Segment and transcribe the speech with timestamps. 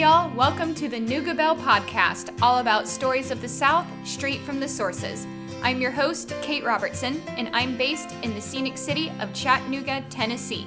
[0.00, 0.34] y'all.
[0.34, 5.26] Welcome to the Nuga podcast, all about stories of the South, straight from the sources.
[5.62, 10.66] I'm your host, Kate Robertson, and I'm based in the scenic city of Chattanooga, Tennessee.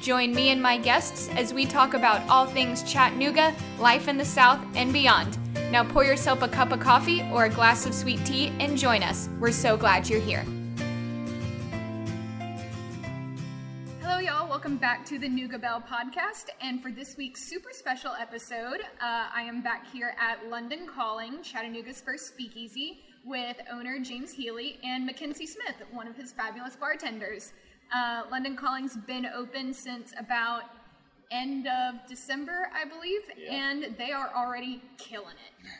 [0.00, 4.24] Join me and my guests as we talk about all things Chattanooga, life in the
[4.24, 5.38] South, and beyond.
[5.70, 9.04] Now pour yourself a cup of coffee or a glass of sweet tea and join
[9.04, 9.28] us.
[9.38, 10.44] We're so glad you're here.
[14.62, 16.44] Welcome back to the Nuga Bell podcast.
[16.60, 21.38] And for this week's super special episode, uh, I am back here at London Calling,
[21.42, 27.52] Chattanooga's first speakeasy, with owner James Heeley and Mikenzy Smith, one of his fabulous bartenders.
[27.92, 30.62] Uh, London Calling's been open since about
[31.32, 33.52] end of December, I believe, Yeah.
[33.54, 35.34] and they are already killing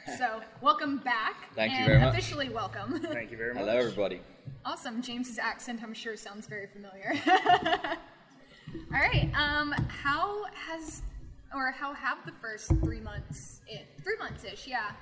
[0.08, 0.18] it.
[0.18, 1.54] So, welcome back.
[1.54, 2.14] Thank you and very much.
[2.14, 2.98] Officially welcome.
[2.98, 3.62] Thank you very much.
[3.62, 4.22] Hello, everybody.
[4.64, 5.00] Awesome.
[5.02, 7.14] James's accent, I'm sure, sounds very familiar.
[8.74, 9.30] All right.
[9.34, 11.02] Um, how has
[11.54, 13.60] or how have the first three months?
[13.66, 14.66] It three months ish.
[14.66, 14.92] Yeah.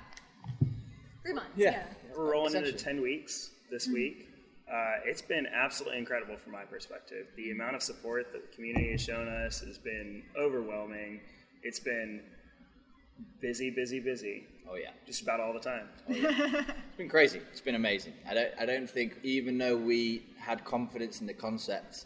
[1.23, 1.51] Three months.
[1.55, 1.71] Yeah.
[1.71, 1.83] Yeah.
[2.15, 4.29] We're rolling into 10 weeks this week.
[4.71, 7.27] Uh, it's been absolutely incredible from my perspective.
[7.35, 11.19] The amount of support that the community has shown us has been overwhelming.
[11.63, 12.21] It's been
[13.41, 15.89] busy, busy, busy, Oh yeah, just about all the time.
[16.07, 17.41] it's been crazy.
[17.51, 18.13] It's been amazing.
[18.29, 22.05] I don't, I don't think even though we had confidence in the concept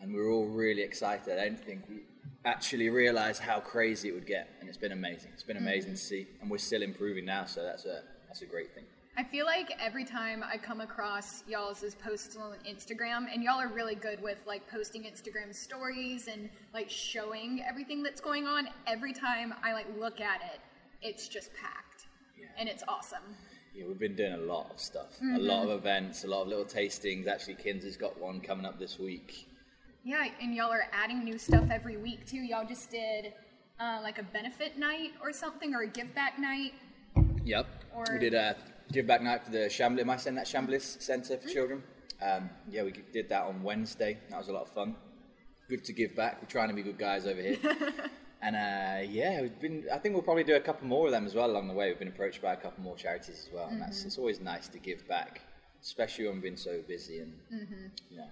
[0.00, 2.00] and we were all really excited, I don't think we
[2.44, 4.48] actually realized how crazy it would get.
[4.60, 5.30] And it's been amazing.
[5.34, 7.44] It's been amazing to see, and we're still improving now.
[7.44, 8.84] So that's a that's a great thing.
[9.16, 13.66] I feel like every time I come across y'all's posts on Instagram, and y'all are
[13.68, 18.68] really good with like posting Instagram stories and like showing everything that's going on.
[18.86, 20.60] Every time I like look at it,
[21.02, 22.06] it's just packed,
[22.38, 22.46] Yeah.
[22.58, 23.36] and it's awesome.
[23.74, 25.70] Yeah, we've been doing a lot of stuff, a lot mm-hmm.
[25.70, 27.26] of events, a lot of little tastings.
[27.26, 29.47] Actually, Kinsey's got one coming up this week.
[30.08, 32.38] Yeah, and y'all are adding new stuff every week too.
[32.38, 33.34] Y'all just did
[33.78, 36.72] uh, like a benefit night or something, or a give back night.
[37.44, 37.66] Yep.
[37.94, 38.56] Or- we did a
[38.90, 40.00] give back night for the Chambly.
[40.00, 41.82] Am I saying that Chambliss Centre for Children?
[42.22, 44.16] Um, yeah, we did that on Wednesday.
[44.30, 44.96] That was a lot of fun.
[45.68, 46.40] Good to give back.
[46.40, 47.58] We're trying to be good guys over here.
[48.40, 49.84] and uh, yeah, we've been.
[49.92, 51.90] I think we'll probably do a couple more of them as well along the way.
[51.90, 54.68] We've been approached by a couple more charities as well, and that's it's always nice
[54.68, 55.42] to give back,
[55.82, 57.34] especially when we've been so busy and
[58.10, 58.22] yeah.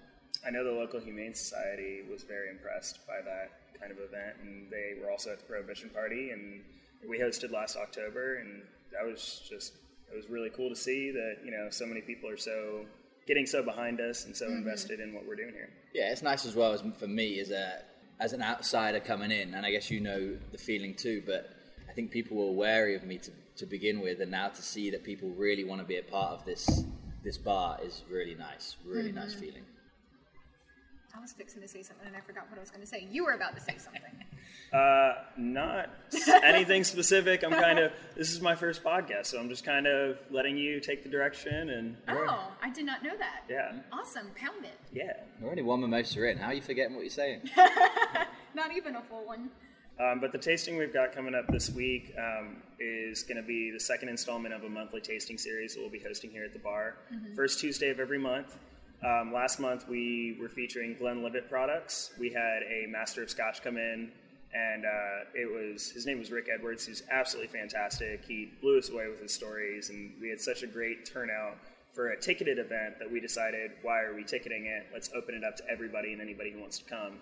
[0.46, 4.70] I know the local Humane Society was very impressed by that kind of event, and
[4.70, 6.60] they were also at the Prohibition Party, and
[7.08, 8.62] we hosted last October, and
[8.92, 9.74] that was just
[10.12, 12.86] it was really cool to see that you know so many people are so
[13.26, 14.58] getting so behind us and so mm-hmm.
[14.58, 15.68] invested in what we're doing here.
[15.92, 17.82] Yeah, it's nice as well as for me as a
[18.20, 21.22] as an outsider coming in, and I guess you know the feeling too.
[21.26, 21.50] But
[21.88, 24.90] I think people were wary of me to, to begin with, and now to see
[24.90, 26.84] that people really want to be a part of this
[27.24, 29.40] this bar is really nice, really nice mm-hmm.
[29.40, 29.62] feeling.
[31.14, 33.06] I was fixing to say something and I forgot what I was going to say.
[33.10, 34.02] You were about to say something.
[34.72, 35.90] Uh, not
[36.42, 37.44] anything specific.
[37.44, 40.80] I'm kind of this is my first podcast, so I'm just kind of letting you
[40.80, 43.42] take the direction and oh, I did not know that.
[43.48, 44.26] yeah, Awesome.
[44.34, 44.78] Pound it.
[44.92, 45.12] yeah.
[45.40, 46.38] We're only one mimosa in.
[46.38, 47.42] How are you forgetting what you're saying?
[48.54, 49.50] Not even a full one.
[50.00, 53.70] Um, but the tasting we've got coming up this week um, is going to be
[53.70, 56.58] the second installment of a monthly tasting series that we'll be hosting here at the
[56.58, 56.96] bar.
[57.34, 58.58] First Tuesday of every month.
[59.06, 62.10] Um, last month we were featuring Glenlivet products.
[62.18, 64.10] We had a master of Scotch come in,
[64.52, 66.84] and uh, it was his name was Rick Edwards.
[66.84, 68.24] He's absolutely fantastic.
[68.26, 71.56] He blew us away with his stories, and we had such a great turnout
[71.92, 74.86] for a ticketed event that we decided, why are we ticketing it?
[74.92, 77.12] Let's open it up to everybody and anybody who wants to come.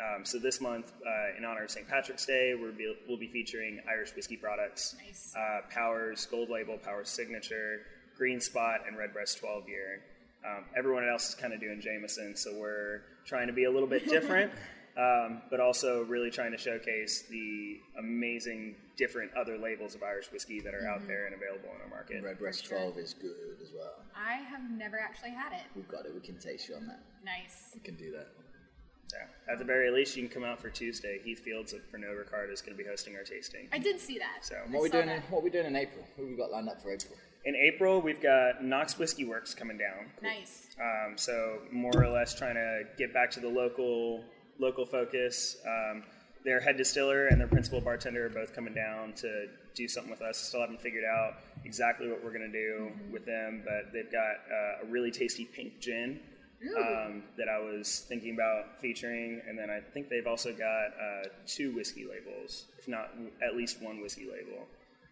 [0.00, 1.86] Um, so this month, uh, in honor of St.
[1.86, 5.34] Patrick's Day, we'll be, we'll be featuring Irish whiskey products, Nice.
[5.36, 7.82] uh, Powers Gold Label, Powers Signature,
[8.16, 10.00] Green Spot, and Redbreast 12 Year.
[10.46, 13.88] Um, everyone else is kind of doing Jameson, so we're trying to be a little
[13.88, 14.52] bit different,
[14.96, 20.60] um, but also really trying to showcase the amazing different other labels of Irish whiskey
[20.60, 22.22] that are out there and available in our market.
[22.22, 24.04] Redbreast 12 is good as well.
[24.14, 25.64] I have never actually had it.
[25.74, 26.14] We've got it.
[26.14, 27.00] We can taste you on that.
[27.24, 27.70] Nice.
[27.74, 28.28] We can do that.
[29.12, 29.52] Yeah.
[29.52, 31.20] At the very least, you can come out for Tuesday.
[31.24, 33.68] Heath Fields of Pernod Ricard is going to be hosting our tasting.
[33.72, 34.44] I did see that.
[34.44, 35.08] So- what are we I saw doing?
[35.10, 36.04] In, what are we doing in April?
[36.16, 37.16] Who have we got lined up for April?
[37.46, 40.10] In April, we've got Knox Whiskey Works coming down.
[40.20, 40.66] Nice.
[40.80, 44.24] Um, so more or less trying to get back to the local
[44.58, 45.56] local focus.
[45.64, 46.02] Um,
[46.44, 49.46] their head distiller and their principal bartender are both coming down to
[49.76, 50.38] do something with us.
[50.38, 51.34] Still haven't figured out
[51.64, 55.44] exactly what we're going to do with them, but they've got uh, a really tasty
[55.44, 56.18] pink gin
[56.76, 61.28] um, that I was thinking about featuring, and then I think they've also got uh,
[61.46, 63.10] two whiskey labels, if not
[63.46, 64.66] at least one whiskey label.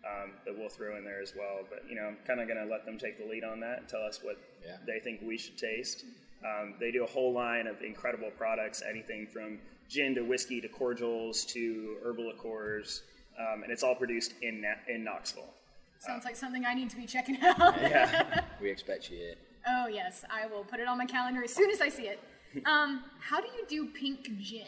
[0.04, 2.58] Um, that we'll throw in there as well, but you know, I'm kind of going
[2.62, 4.76] to let them take the lead on that and tell us what Yeah.
[4.86, 6.04] they think we should taste.
[6.44, 9.58] Um, they do a whole line of incredible products, anything from
[9.88, 13.02] gin to whiskey to cordials to herbal liqueurs.
[13.38, 15.52] um, and it's all produced in Na- in Knoxville.
[16.00, 17.56] Sounds like something I need to be checking out.
[17.80, 18.42] Yeah.
[18.60, 19.34] We expect you here.
[19.66, 22.20] Oh yes, I will put it on my calendar as soon as I see it.
[22.66, 24.66] Um, how do you do pink gin?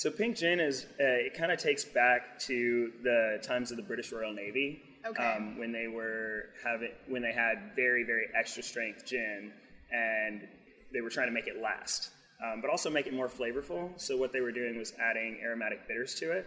[0.00, 3.82] So pink gin is uh, it kind of takes back to the times of the
[3.82, 5.22] British Royal Navy Okay.
[5.22, 9.52] um, when they were having when they had very very extra strength gin
[9.92, 10.48] and
[10.90, 12.12] they were trying to make it last,
[12.42, 13.90] um, but also make it more flavorful.
[14.00, 16.46] So what they were doing was adding aromatic bitters to it.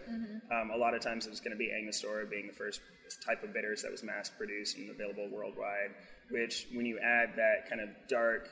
[0.50, 2.80] Um, a lot of times it was going to be Angostura being the first
[3.24, 5.94] type of bitters that was mass produced and available worldwide.
[6.28, 8.48] Which when you add that kind of dark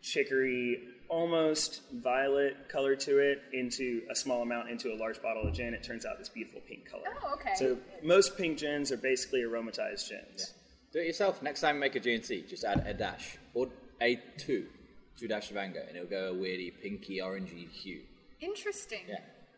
[0.00, 5.54] chicory, almost violet color to it into a small amount into a large bottle of
[5.54, 7.04] gin, it turns out this beautiful pink color.
[7.24, 7.54] Oh, okay.
[7.56, 10.54] So most pink gins are basically aromatized gins.
[10.92, 11.42] Do it yourself.
[11.42, 13.68] Next time you make a G&T, just add a dash or
[14.00, 14.66] a two,
[15.18, 18.00] two dash of Ango, and it'll go a weirdy pinky orangey hue.
[18.40, 19.00] Interesting.
[19.08, 19.16] Yeah,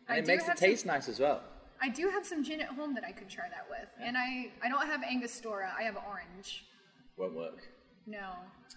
[0.09, 1.43] I and it makes it have some- taste nice as well.
[1.81, 4.51] I do have some gin at home that I could try that with, and I
[4.63, 5.73] I don't have Angostura.
[5.79, 6.65] I have orange.
[7.17, 7.69] Won't work.
[8.09, 8.31] No.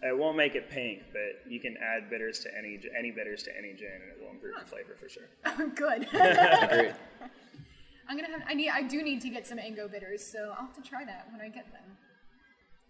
[0.04, 3.58] It won't make it pink, but you can add bitters to any any bitters to
[3.58, 5.30] any gin, and it will improve the flavor for sure.
[5.46, 6.08] Oh, good.
[6.14, 6.96] Agreed.
[8.10, 8.42] I'm gonna have.
[8.48, 8.70] I need.
[8.70, 11.40] I do need to get some Ango bitters, so I'll have to try that when
[11.42, 11.84] I get them.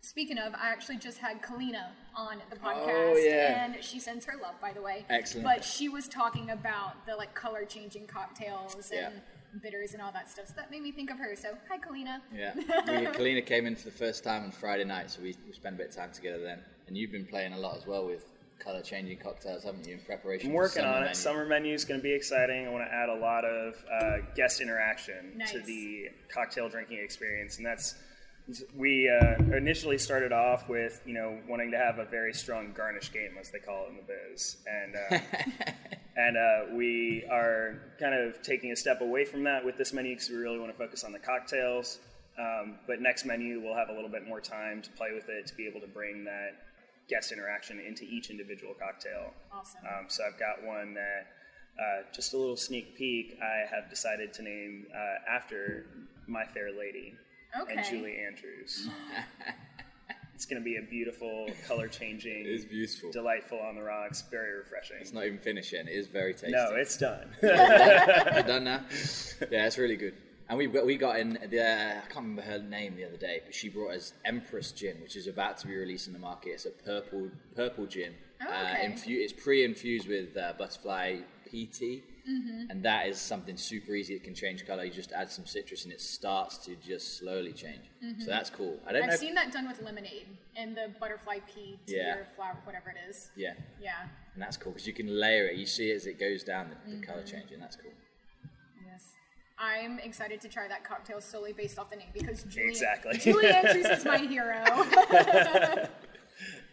[0.04, 3.64] Speaking of, I actually just had Kalina on the oh, podcast, Oh, yeah.
[3.66, 5.06] and she sends her love, by the way.
[5.10, 5.46] Excellent.
[5.46, 9.08] But she was talking about the like color changing cocktails Yeah.
[9.10, 9.22] and
[9.60, 10.48] bitters and all that stuff.
[10.48, 11.36] So that made me think of her.
[11.36, 12.20] So hi, Kalina.
[12.34, 12.54] Yeah.
[12.56, 15.76] we, Kalina came in for the first time on Friday night, so we, we spent
[15.76, 16.60] a bit of time together then.
[16.88, 18.26] And you've been playing a lot as well with
[18.60, 20.50] color changing cocktails, haven't you, in preparation?
[20.50, 21.06] I'm for working summer on it.
[21.06, 21.16] menu?
[21.16, 22.68] Summer menu is going to be exciting.
[22.68, 27.58] I want to add a lot of uh, guest interaction to the cocktail drinking experience,
[27.58, 27.96] and that's
[28.76, 33.12] we uh, initially started off with you know wanting to have a very strong garnish
[33.12, 35.20] game, as they call it in the biz, and uh,
[36.16, 40.14] and uh, we are kind of taking a step away from that with this menu
[40.16, 42.00] because we really want to focus on the cocktails.
[42.40, 45.48] Um, but next menu, we'll have a little bit more time to play with it
[45.48, 46.52] to be able to bring that
[47.10, 49.34] guest interaction into each individual cocktail.
[49.54, 49.82] Awesome.
[49.86, 51.28] Um, so I've got one that,
[51.80, 55.86] uh, just a little sneak peek, I have decided to name uh, after
[56.28, 57.16] My Fair Lady
[57.70, 58.90] and Julie Andrews.
[60.42, 63.12] it's going to be a beautiful, color changing, It is beautiful.
[63.12, 64.98] delightful on the rocks, very refreshing.
[65.00, 65.88] It's not even finished yet.
[65.88, 66.50] It is very tasty.
[66.50, 67.28] no, it's done.
[67.44, 67.54] You're
[68.44, 68.82] done now.
[69.52, 70.16] Yeah, it's really good.
[70.50, 73.54] And we we got in the I can't remember her name the other day, but
[73.54, 76.50] she brought us Empress Gin, which is about to be released in the market.
[76.54, 78.14] It's a purple purple gin.
[78.42, 78.88] Oh, uh, okay.
[78.88, 82.70] infu- it's pre-infused with uh, butterfly pea tea, Mm-hmm.
[82.70, 84.14] and that is something super easy.
[84.14, 84.84] It can change color.
[84.84, 87.82] You just add some citrus, and it starts to just slowly change.
[88.20, 88.80] So that's cool.
[88.86, 89.04] I don't Mm-hmm.
[89.04, 89.14] I've know.
[89.16, 92.16] if- seen that done with lemonade and the butterfly pea tea Yeah.
[92.18, 93.32] or flower, whatever it is.
[93.36, 93.94] yeah, Yeah.
[94.34, 95.58] and that's cool because you can layer it.
[95.58, 97.04] You see it as it goes down, the, the Mm-hmm.
[97.12, 97.60] color changing.
[97.60, 97.92] That's cool.
[98.86, 99.04] Yes.
[99.58, 103.18] I'm excited to try that cocktail solely based off the name because Julie, Exactly.
[103.18, 104.64] Julie Andrews is my hero.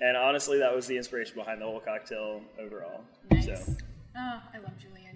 [0.01, 3.01] and honestly, that was the inspiration behind the whole cocktail overall.
[3.31, 3.47] nice.
[3.47, 3.55] So.
[4.17, 5.08] Oh, I love Julie.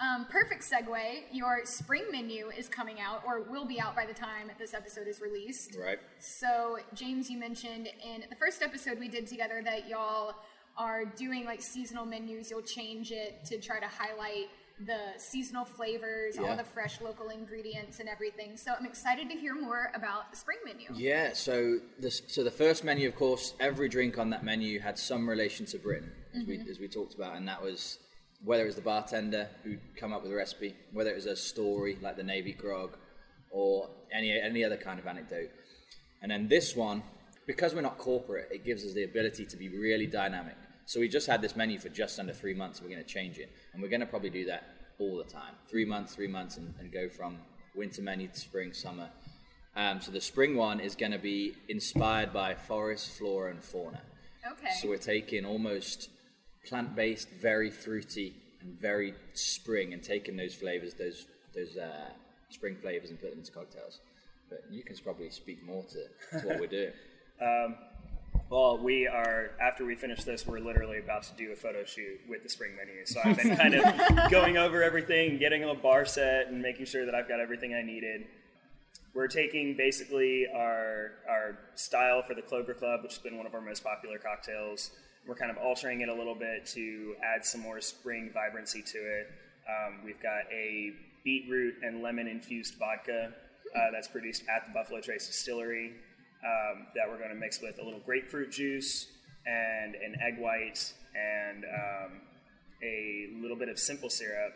[0.00, 1.22] Um, perfect segue.
[1.32, 5.06] Your spring menu is coming out, or will be out by the time this episode
[5.06, 5.76] is released.
[5.78, 5.98] Right.
[6.18, 10.34] So, James, you mentioned in the first episode we did together that y'all
[10.76, 12.50] are doing like seasonal menus.
[12.50, 14.48] You'll change it to try to highlight
[14.84, 18.56] the seasonal flavors, all the fresh local ingredients, and everything.
[18.56, 20.88] So, I'm excited to hear more about the spring menu.
[20.92, 24.98] Yeah, so the so the first menu, of course, every drink on that menu had
[24.98, 28.00] some relation to Britain, as we as we talked about, and that was
[28.42, 31.36] whether it was the bartender who come up with a recipe, whether it was a
[31.36, 32.96] story like the Navy grog,
[33.50, 35.50] or any any other kind of anecdote.
[36.22, 37.02] And then this one,
[37.46, 40.56] because we're not corporate, it gives us the ability to be really dynamic.
[40.86, 42.82] So we just had this menu for just under three months.
[42.82, 44.64] We're going to change it, and we're going to probably do that
[44.98, 45.54] all the time.
[45.68, 47.38] Three months, three months, and, and go from
[47.74, 49.08] winter menu to spring, summer.
[49.76, 54.00] Um, so the spring one is going to be inspired by forest, flora, and fauna.
[54.52, 54.72] Okay.
[54.80, 56.10] So we're taking almost
[56.66, 62.10] plant-based, very fruity, and very spring, and taking those flavors, those those uh,
[62.50, 64.00] spring flavors, and put them into cocktails.
[64.48, 66.92] But you can probably speak more to, to what we're doing.
[68.50, 72.20] Well, we are, after we finish this, we're literally about to do a photo shoot
[72.28, 73.06] with the spring menu.
[73.06, 77.06] So I've been kind of going over everything, getting a bar set, and making sure
[77.06, 78.26] that I've got everything I needed.
[79.14, 83.54] We're taking basically our, our style for the Clover Club, which has been one of
[83.54, 84.90] our most popular cocktails.
[85.26, 88.98] We're kind of altering it a little bit to add some more spring vibrancy to
[88.98, 89.32] it.
[89.66, 90.92] Um, we've got a
[91.24, 93.32] beetroot and lemon infused vodka
[93.74, 95.94] uh, that's produced at the Buffalo Trace Distillery
[96.44, 99.06] um, that we're going to mix with a little grapefruit juice
[99.46, 102.20] and an egg white and um,
[102.82, 104.52] a little bit of simple syrup,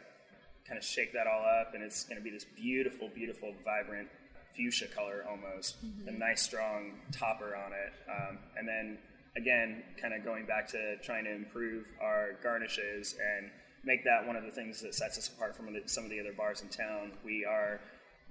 [0.66, 4.08] kind of shake that all up, and it's going to be this beautiful, beautiful, vibrant
[4.54, 5.76] fuchsia color almost.
[6.06, 8.98] A nice strong topper on it, um, and then
[9.38, 13.50] again, kind of going back to trying to improve our garnishes and
[13.85, 16.33] make that one of the things that sets us apart from some of the other
[16.37, 17.12] bars in town.
[17.25, 17.80] We are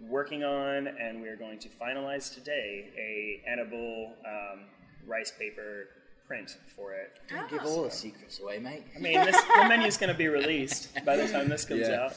[0.02, 4.60] working on, and we are going to finalize today a edible um,
[5.08, 5.88] rice paper
[6.28, 7.14] print for it.
[7.30, 8.84] Don't give all the secrets away, mate.
[8.96, 12.10] I mean, this, the menu's going to be released by the time this comes Yeah.
[12.10, 12.14] out.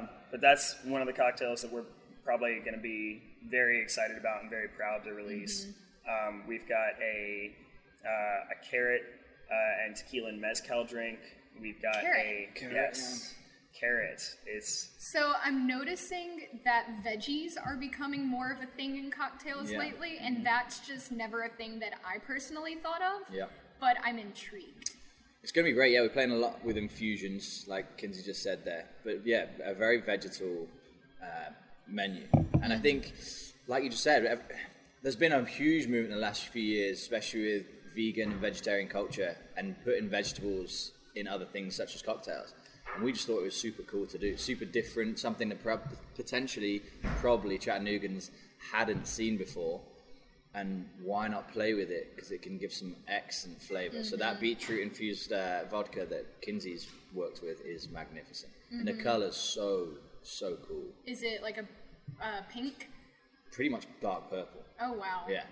[0.00, 1.84] Um, but that's one of the cocktails that we're
[2.24, 5.66] probably going to be very excited about and very proud to release.
[6.08, 7.52] Um, we've got a
[8.06, 9.02] uh, a carrot
[9.50, 11.18] uh, and tequila and mezcal drink.
[11.60, 12.26] We've got Carrot.
[12.26, 13.34] a Carrot, yes,
[13.78, 14.20] carrot.
[14.46, 19.78] It's So I'm noticing that veggies are becoming more of a thing in cocktails Yeah.
[19.78, 23.32] lately, and that's just never a thing that I personally thought of.
[23.32, 23.44] Yeah.
[23.80, 24.90] But I'm intrigued.
[25.42, 25.92] It's going to be great.
[25.92, 28.86] Yeah, we're playing a lot with infusions, like Kinsey just said there.
[29.04, 30.66] But yeah, a very vegetal
[31.22, 31.50] uh,
[31.86, 32.26] menu.
[32.62, 33.12] And I think,
[33.68, 34.42] like you just said, ev-
[35.02, 38.88] there's been a huge movement in the last few years, especially with vegan and vegetarian
[38.88, 42.54] culture and putting vegetables in other things such as cocktails.
[42.94, 45.88] And we just thought it was super cool to do, super different, something that prob-
[46.14, 46.82] potentially,
[47.20, 48.30] probably Chattanoogan's
[48.72, 49.80] hadn't seen before.
[50.56, 52.14] And why not play with it?
[52.14, 54.04] Because it can give some excellent flavor.
[54.04, 58.52] So that beetroot infused uh, vodka that kinsey's worked with is magnificent.
[58.70, 59.88] And the color's so
[60.22, 60.84] so cool.
[61.06, 61.66] Is it like a
[62.24, 62.88] uh, pink?
[63.54, 64.60] pretty much dark purple.
[64.80, 65.22] Oh wow.
[65.28, 65.44] yeah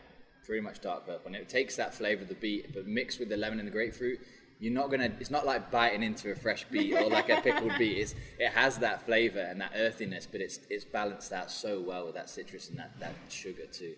[0.44, 3.28] pretty much dark purple and it takes that flavor of the beet but mixed with
[3.28, 4.18] the lemon and the grapefruit
[4.58, 7.72] you're not gonna it's not like biting into a fresh beet or like a pickled
[7.78, 11.80] beet it's, it has that flavor and that earthiness but it's it's balanced out so
[11.80, 13.94] well with that citrus and that, that sugar too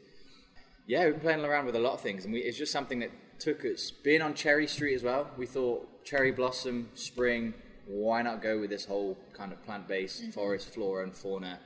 [0.86, 2.98] yeah, we've been playing around with a lot of things, and we, it's just something
[2.98, 3.10] that
[3.40, 3.90] took us.
[3.90, 7.54] Being on Cherry Street as well, we thought cherry blossom, spring.
[7.86, 11.58] Why not go with this whole kind of plant-based forest flora and fauna,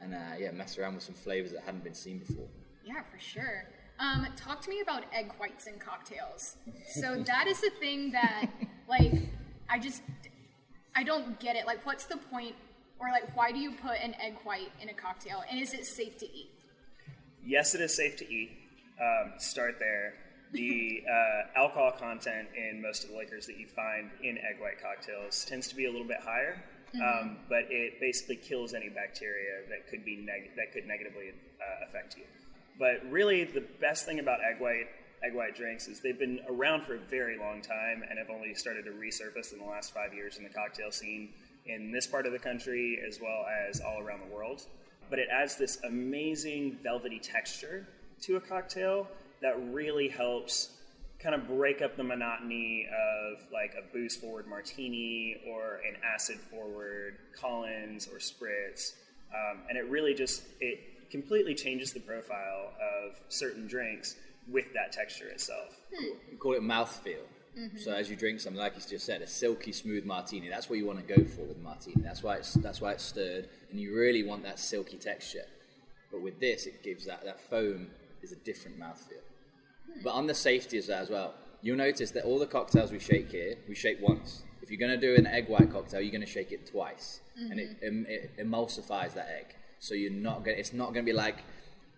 [0.00, 2.46] and uh, yeah, mess around with some flavors that hadn't been seen before.
[2.84, 3.64] Yeah, for sure.
[4.00, 6.56] Um, talk to me about egg whites in cocktails.
[6.94, 8.46] So that is the thing that,
[8.88, 9.12] like,
[9.68, 10.02] I just,
[10.96, 11.66] I don't get it.
[11.66, 12.54] Like, what's the point,
[12.98, 15.84] or like, why do you put an egg white in a cocktail, and is it
[15.86, 16.50] safe to eat?
[17.44, 18.50] yes, it is safe to eat.
[19.00, 20.14] Um, start there.
[20.52, 24.80] The uh, alcohol content in most of the liquors that you find in egg white
[24.82, 26.62] cocktails tends to be a little bit higher,
[26.96, 31.88] um, but it basically kills any bacteria that could be neg- that could negatively uh,
[31.88, 32.24] affect you.
[32.80, 34.88] But really, the best thing about egg white
[35.22, 38.54] egg white drinks is they've been around for a very long time and have only
[38.54, 41.28] started to resurface in the last five years in the cocktail scene
[41.66, 44.62] in this part of the country as well as all around the world
[45.10, 47.86] but it adds this amazing velvety texture
[48.22, 49.06] to a cocktail
[49.42, 50.70] that really helps
[51.18, 56.38] kind of break up the monotony of like a booze forward martini or an acid
[56.38, 58.92] forward Collins or Spritz.
[59.34, 64.16] Um, and it really just it completely changes the profile of certain drinks
[64.48, 65.80] with that texture itself.
[65.94, 66.14] Hmm.
[66.30, 67.24] We call it mouthfeel.
[67.58, 67.78] Mm-hmm.
[67.78, 70.48] So as you drink something, like you just said, a silky smooth martini.
[70.48, 72.02] That's what you want to go for with martini.
[72.02, 75.44] That's why it's that's why it's stirred, and you really want that silky texture.
[76.12, 77.88] But with this, it gives that that foam
[78.22, 79.24] is a different mouthfeel.
[79.92, 80.00] Hmm.
[80.04, 83.00] But on the safety of that as well, you'll notice that all the cocktails we
[83.00, 84.42] shake here, we shake once.
[84.62, 87.20] If you're going to do an egg white cocktail, you're going to shake it twice,
[87.36, 87.58] and mm-hmm.
[87.58, 89.56] it, em- it emulsifies that egg.
[89.80, 90.56] So you're not gonna.
[90.58, 91.38] It's not going to be like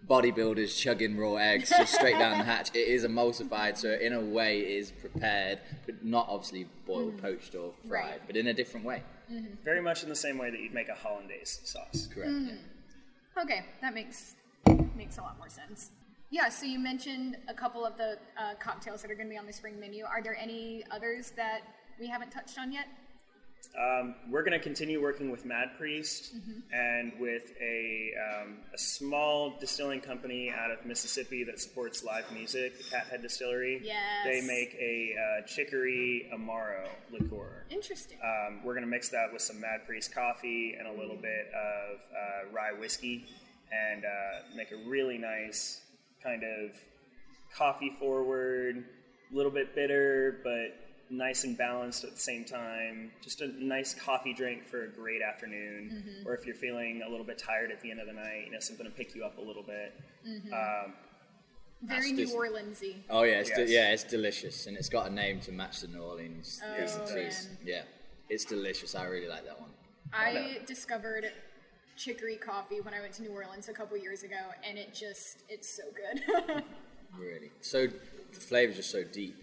[0.09, 2.71] bodybuilders chugging raw eggs just straight down the hatch.
[2.75, 7.27] It is emulsified, so in a way, it is prepared, but not obviously boiled, mm-hmm.
[7.27, 8.21] poached, or fried, Right.
[8.27, 9.03] but in a different way.
[9.31, 9.55] Mm-hmm.
[9.65, 12.09] Very much in the same way that you'd make a hollandaise sauce.
[12.13, 12.31] Correct.
[12.31, 12.49] Mm-hmm.
[12.49, 13.43] yeah.
[13.43, 14.35] Okay, that makes
[14.97, 15.91] makes a lot more sense.
[16.31, 19.39] Yeah, so you mentioned a couple of the uh, cocktails that are going to be
[19.39, 20.05] on the spring menu.
[20.05, 21.61] Are there any others that
[22.01, 22.87] we haven't touched on yet?
[23.79, 26.35] Um, we're going to continue working with Mad Priest
[26.73, 32.77] and with a, um, a small distilling company out of Mississippi that supports live music,
[32.77, 33.81] the Cathead Distillery.
[33.83, 33.97] Yes.
[34.25, 37.65] They make a uh, chicory amaro liqueur.
[37.71, 38.19] Interesting.
[38.23, 41.51] Um, we're going to mix that with some Mad Priest coffee and a little bit
[41.55, 43.25] of uh, rye whiskey
[43.73, 45.81] and uh, make a really nice
[46.23, 46.77] kind of
[47.57, 48.85] coffee forward,
[49.33, 50.82] a little bit bitter, but
[51.13, 53.13] nice and balanced at the same time.
[53.23, 57.27] Just a nice coffee drink for a great afternoon, or if you're feeling a little
[57.27, 59.39] bit tired at the end of the night, you know, something to pick you up
[59.39, 59.95] a little bit.
[60.53, 60.95] Um,
[61.83, 62.97] Very New just- Orleansy.
[63.11, 63.71] Oh yeah, it's de- Yes.
[63.71, 66.61] yeah, it's delicious, and it's got a name to match the New Orleans.
[66.65, 66.75] Oh,
[67.07, 67.59] thing, it's- man.
[67.65, 67.83] yeah,
[68.29, 68.95] it's delicious.
[68.95, 69.71] I really like that one.
[70.13, 71.31] I discovered
[71.97, 75.43] chicory coffee when I went to New Orleans a couple years ago, and it just
[75.49, 76.65] it's so good.
[77.19, 79.37] Really, so the flavors are so deep,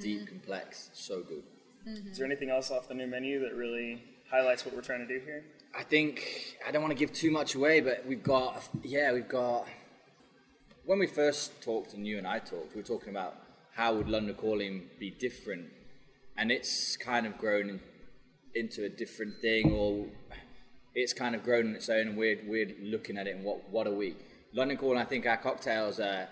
[0.00, 0.26] deep, mm-hmm.
[0.26, 1.42] complex, so good.
[1.88, 2.10] Mm-hmm.
[2.10, 5.06] Is there anything else off the new menu that really highlights what we're trying to
[5.06, 5.44] do here?
[5.76, 9.28] I think I don't want to give too much away, but we've got yeah, we've
[9.28, 9.66] got.
[10.84, 13.36] When we first talked, and you and I talked, we were talking about
[13.74, 15.66] how would London Calling be different,
[16.36, 17.80] and it's kind of grown in,
[18.54, 20.06] into a different thing, or
[20.94, 23.68] it's kind of grown on its own, and we're we're looking at it and what
[23.70, 24.16] what are we?
[24.52, 26.28] London Calling, I think our cocktails are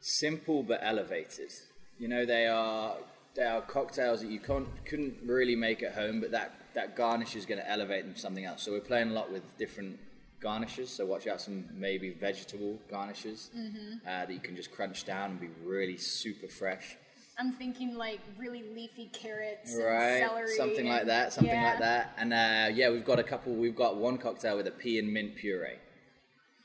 [0.00, 1.50] simple but elevated.
[1.98, 2.96] You know, they are
[3.34, 7.36] they are cocktails that you can't couldn't really make at home, but that that garnish
[7.36, 8.62] is going to elevate them to something else.
[8.62, 9.98] So we're playing a lot with different
[10.40, 10.90] garnishes.
[10.90, 15.40] So watch out some maybe vegetable garnishes uh, that you can just crunch down and
[15.40, 16.96] be really super fresh.
[17.38, 21.70] I'm thinking like really leafy carrots, Right, and celery, something like that, something yeah.
[21.70, 22.14] like that.
[22.16, 23.52] And uh, yeah, we've got a couple.
[23.54, 25.78] We've got one cocktail with a pea and mint puree.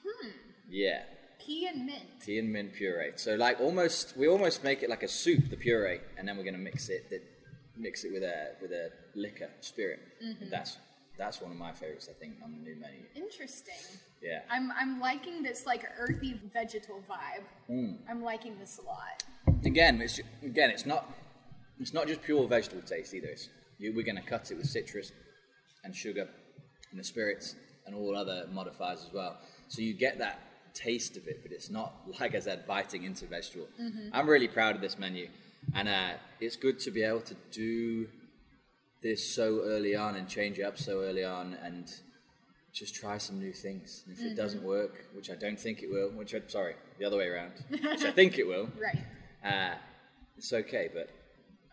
[0.05, 0.29] Hmm.
[0.69, 1.01] Yeah,
[1.39, 2.22] Pea and mint.
[2.22, 3.12] tea and mint puree.
[3.15, 6.43] So like almost, we almost make it like a soup, the puree, and then we're
[6.43, 7.22] gonna mix it, the,
[7.77, 10.00] mix it with a with a liquor spirit.
[10.24, 10.50] Mm-hmm.
[10.50, 10.77] That's
[11.17, 13.03] that's one of my favorites, I think, on the new menu.
[13.15, 13.75] Interesting.
[14.22, 14.39] Yeah.
[14.50, 17.43] I'm I'm liking this like earthy vegetal vibe.
[17.67, 17.93] Hmm.
[18.10, 19.24] I'm liking this a lot.
[19.65, 21.10] again, it's again, it's not
[21.79, 23.27] it's not just pure vegetable taste either.
[23.27, 25.12] It's, you, we're gonna cut it with citrus
[25.84, 26.27] and sugar
[26.91, 27.55] and the spirits
[27.86, 29.38] and all other modifiers as well.
[29.67, 30.39] So you get that
[30.88, 33.67] taste of it, but it's not like I said, biting into vegetable.
[34.13, 35.27] I'm really proud of this menu,
[35.75, 38.07] and uh, it's good to be able to do
[39.01, 41.86] this so early on and change it up so early on and
[42.74, 44.03] just try some new things.
[44.05, 47.05] And if it doesn't work, which I don't think it will, which I'm sorry, the
[47.05, 49.00] other way around, which I think it will, Right.
[49.43, 49.75] uh,
[50.38, 51.09] it's okay, but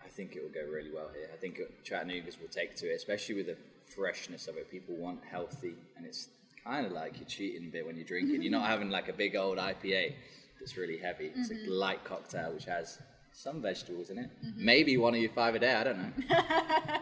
[0.04, 1.28] I think it will go really well here.
[1.32, 3.56] I think Chattanooga's will take to it, especially with the
[3.94, 4.70] freshness of it.
[4.70, 6.28] People want healthy, and it's
[6.66, 8.42] kind of like you're cheating a bit when you're drinking.
[8.42, 8.70] You're not mm-hmm.
[8.70, 10.14] having like a big old IPA
[10.58, 11.32] that's really heavy.
[11.35, 11.70] It's a mm-hmm.
[11.70, 12.99] light cocktail which has
[13.32, 14.30] some vegetables in it.
[14.44, 14.64] Mm-hmm.
[14.64, 15.75] Maybe one of your five a day.
[15.75, 16.12] I don't know.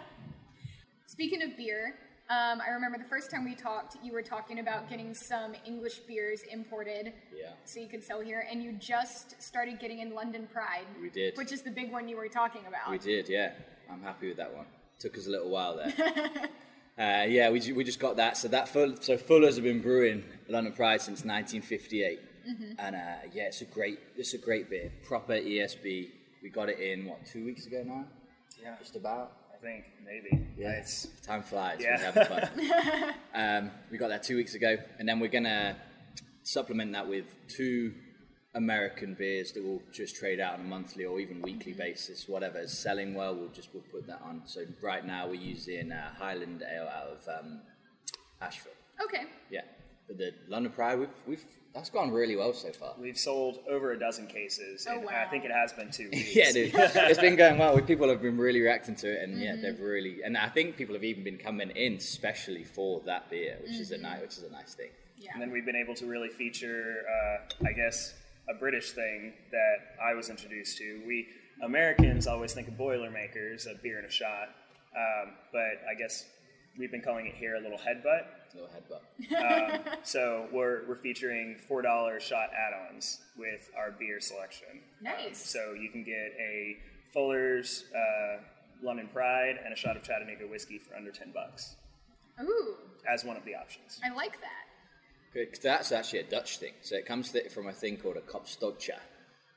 [1.07, 1.95] Speaking of beer,
[2.29, 5.99] um, I remember the first time we talked, you were talking about getting some English
[6.09, 7.13] beers imported.
[7.37, 7.51] Yeah.
[7.65, 10.87] So you could sell here, and you just started getting in London Pride.
[11.01, 11.37] We did.
[11.37, 12.91] Which is the big one you were talking about.
[12.91, 13.53] We did, yeah.
[13.91, 14.65] I'm happy with that one.
[14.99, 15.93] Took us a little while there.
[16.99, 18.37] uh, yeah, we, we just got that.
[18.37, 22.21] So that Full, so Fuller's have been brewing London Pride since 1958,
[22.79, 22.99] and uh,
[23.33, 26.11] yeah, it's a great it's a great beer, proper ESB.
[26.43, 28.05] We got it in what two weeks ago now,
[28.63, 29.33] Yeah, just about.
[29.53, 30.47] I think maybe.
[30.59, 31.79] Yeah, It's time flies.
[31.81, 32.11] Yeah.
[32.13, 33.15] when you're fun.
[33.35, 35.77] um, we got that two weeks ago, and then we're gonna
[36.43, 37.95] supplement that with two
[38.55, 42.29] American beers that will just trade out on a monthly or even weekly basis.
[42.29, 44.43] Whatever is selling well, we'll just we'll put that on.
[44.45, 47.61] So right now we're using uh, Highland Ale out of um,
[48.41, 48.73] Asheville.
[49.05, 49.25] Okay.
[49.51, 49.63] Yeah,
[50.07, 52.95] but the London Pride, we've, we've that's gone really well so far.
[53.01, 55.25] we've sold over a dozen cases, Oh, and wow.
[55.27, 56.37] I think it has been two weeks.
[56.37, 57.77] yeah, dude, it's been going well.
[57.81, 60.95] People have been really reacting to it, and yeah, they've really, and I think people
[60.95, 64.45] have even been coming in specially for that beer, which is a nice, which is
[64.45, 64.91] a nice thing.
[65.19, 65.31] Yeah.
[65.33, 68.15] And then we've been able to really feature, uh, I guess,
[68.49, 71.03] a British thing that I was introduced to.
[71.07, 71.29] We
[71.63, 74.49] Americans always think of Boilermakers, a beer and a shot,
[74.97, 76.25] um, but I guess
[76.79, 78.27] we've been calling it here a little headbutt.
[78.55, 79.97] Little headbutt.
[80.05, 84.81] So we're, we're featuring four dollar shot add-ons with our beer selection.
[85.01, 85.39] Nice.
[85.39, 86.77] So you can get a
[87.13, 88.43] Fuller's uh,
[88.83, 91.77] London Pride and a shot of Chattanooga whiskey for under ten bucks
[92.43, 92.75] Ooh,
[93.09, 94.01] as one of the options.
[94.05, 94.67] I like that.
[95.35, 96.73] Because that's actually a Dutch thing.
[96.83, 98.99] So it comes from a thing called a Kopstootje,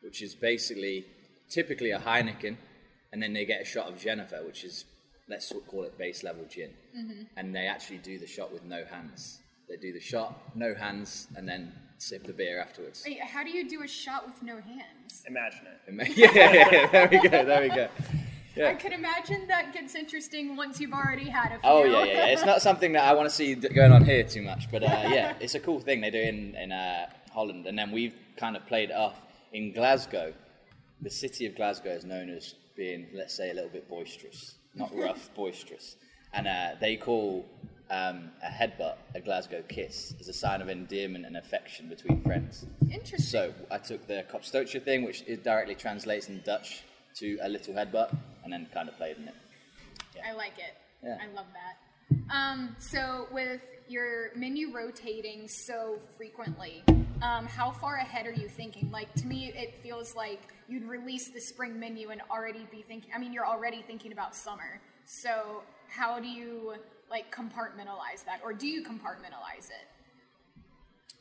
[0.01, 1.05] which is basically
[1.49, 2.57] typically a Heineken,
[3.13, 4.85] and then they get a shot of jenever, which is
[5.29, 7.23] let's call it base level gin, mm-hmm.
[7.35, 9.39] and they actually do the shot with no hands.
[9.69, 13.03] They do the shot, no hands, and then sip the beer afterwards.
[13.05, 15.23] Wait, how do you do a shot with no hands?
[15.27, 16.17] Imagine it.
[16.17, 17.87] yeah, yeah, yeah, there we go, there we go.
[18.65, 21.69] I could imagine that gets interesting once you've already had a few.
[21.69, 22.25] Oh yeah, yeah, yeah.
[22.27, 24.85] It's not something that I want to see going on here too much, but uh,
[25.09, 28.55] yeah, it's a cool thing they do in in uh, Holland, and then we've kind
[28.55, 29.21] of played off
[29.53, 30.33] in Glasgow.
[31.01, 34.95] The city of Glasgow is known as being, let's say, a little bit boisterous, not
[35.05, 35.97] rough, boisterous,
[36.33, 37.45] and uh, they call
[37.89, 42.65] um, a headbutt a Glasgow kiss as a sign of endearment and affection between friends.
[42.91, 43.19] Interesting.
[43.19, 46.83] So I took the Kopstootje thing, which it directly translates in Dutch
[47.19, 49.36] to a little headbutt, and then kind of played in it.
[50.25, 50.75] I like it.
[51.03, 51.17] Yeah.
[51.21, 52.34] I love that.
[52.34, 56.84] Um, so with your menu rotating so frequently,
[57.21, 58.89] um, how far ahead are you thinking?
[58.91, 63.12] Like to me, it feels like you'd release the spring menu and already be thinking.
[63.15, 64.82] I mean, you're already thinking about summer.
[65.06, 66.75] So how do you
[67.10, 69.88] like compartmentalize that, or do you compartmentalize it?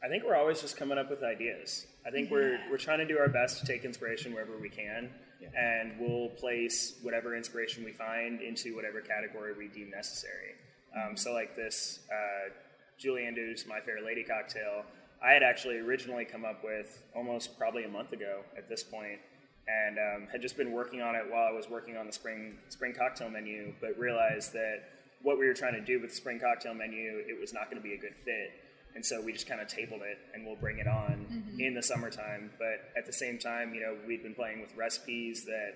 [0.02, 1.86] I think we're always just coming up with ideas.
[2.06, 5.10] I think we're we're trying to do our best to take inspiration wherever we can.
[5.40, 5.48] Yeah.
[5.54, 10.54] and we'll place whatever inspiration we find into whatever category we deem necessary.
[10.96, 12.50] Um, so, like this uh,
[12.98, 14.84] Julie Andrews My Fair Lady cocktail,
[15.22, 19.20] I had actually originally come up with almost probably a month ago at this point,
[19.68, 22.56] and um, had just been working on it while I was working on the spring
[22.68, 24.84] spring cocktail menu, but realized that
[25.22, 27.82] what we were trying to do with the spring cocktail menu, it was not going
[27.82, 28.52] to be a good fit.
[28.96, 31.26] And so we just kind of tabled it and we'll bring it on
[31.58, 32.50] in the summertime.
[32.58, 35.74] But at the same time, you know, we'd been playing with recipes that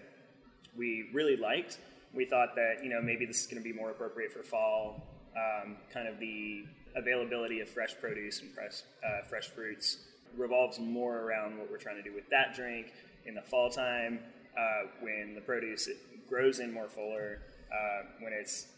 [0.74, 1.78] we really liked.
[2.14, 5.06] We thought that, you know, maybe this is going to be more appropriate for fall.
[5.36, 6.64] Um, kind of the
[6.96, 9.98] availability of fresh produce and fresh, uh, fresh fruits
[10.36, 12.92] revolves more around what we're trying to do with that drink
[13.26, 14.18] in the fall time
[14.58, 15.88] uh, when the produce
[16.26, 18.68] grows in more fuller, uh, when it's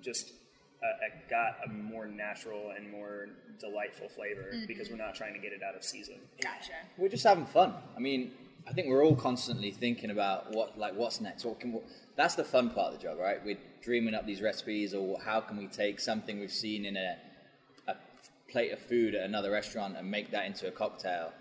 [0.00, 0.32] just
[0.82, 4.66] a, a, got a more natural and more delightful flavor mm-hmm.
[4.66, 6.16] because we're not trying to get it out of season.
[6.42, 6.72] Gotcha.
[6.96, 7.74] We're just having fun.
[7.96, 8.32] I mean,
[8.66, 11.44] I think we're all constantly thinking about what, like, what's next.
[11.44, 11.72] What can?
[11.72, 11.84] What,
[12.16, 13.44] that's the fun part of the job, right?
[13.44, 17.16] We're dreaming up these recipes, or how can we take something we've seen in a,
[17.88, 17.96] a
[18.50, 21.32] plate of food at another restaurant and make that into a cocktail.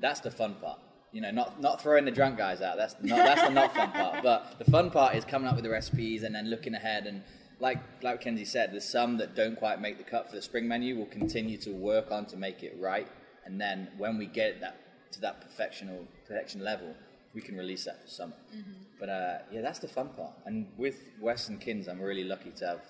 [0.00, 0.78] That's the fun part.
[1.12, 2.76] You know, not not throwing the drunk guys out.
[2.76, 4.16] That's not that's the not fun part.
[4.22, 7.22] But the fun part is coming up with the recipes and then looking ahead and
[7.60, 10.68] like like Kenzie said, there's some that don't quite make the cut for the spring
[10.68, 10.96] menu.
[10.96, 13.08] We'll continue to work on to make it right,
[13.44, 16.94] and then when we get that to that perfectional perfection level,
[17.34, 18.34] we can release that for summer.
[18.98, 20.32] But uh, yeah, that's the fun part.
[20.46, 22.80] And with Wes and Kins, I'm really lucky to have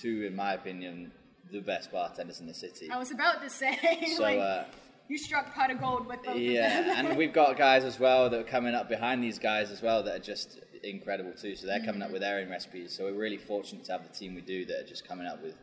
[0.00, 1.12] two, in my opinion,
[1.52, 2.88] the best bartenders in the city.
[2.90, 3.76] I was about to say,
[4.16, 4.64] So, like, uh,
[5.08, 6.42] you struck pot of gold with both of them.
[6.42, 9.82] yeah, and we've got guys as well that are coming up behind these guys as
[9.82, 11.56] well that are just incredible too.
[11.56, 12.94] So they're coming up with their own recipes.
[12.96, 15.42] So we're really fortunate to have the team we do that are just coming up
[15.42, 15.54] with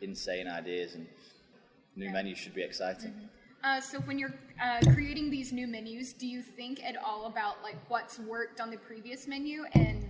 [0.00, 1.06] insane ideas and
[1.96, 3.14] new menus should be exciting.
[3.64, 7.62] Uh, so when you're uh, creating these new menus, do you think at all about
[7.62, 10.04] like what's worked on the previous menu and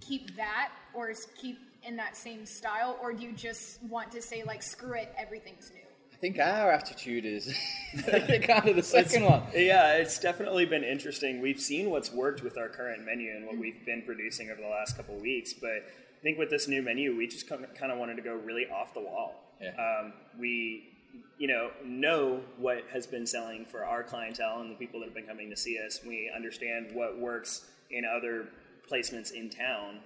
[0.00, 4.42] keep that, or keep in that same style, or do you just want to say
[4.42, 5.89] like screw it, everything's new?
[6.20, 7.46] I think our attitude is
[8.06, 9.42] kind of the second one.
[9.54, 11.40] Yeah, it's definitely been interesting.
[11.40, 14.68] We've seen what's worked with our current menu and what we've been producing over the
[14.68, 17.96] last couple of weeks, but I think with this new menu, we just kind of
[17.96, 19.56] wanted to go really off the wall.
[19.62, 19.70] Yeah.
[19.70, 20.90] Um, we,
[21.38, 25.14] you know, know what has been selling for our clientele and the people that have
[25.14, 26.00] been coming to see us.
[26.06, 28.48] We understand what works in other
[28.92, 30.00] placements in town,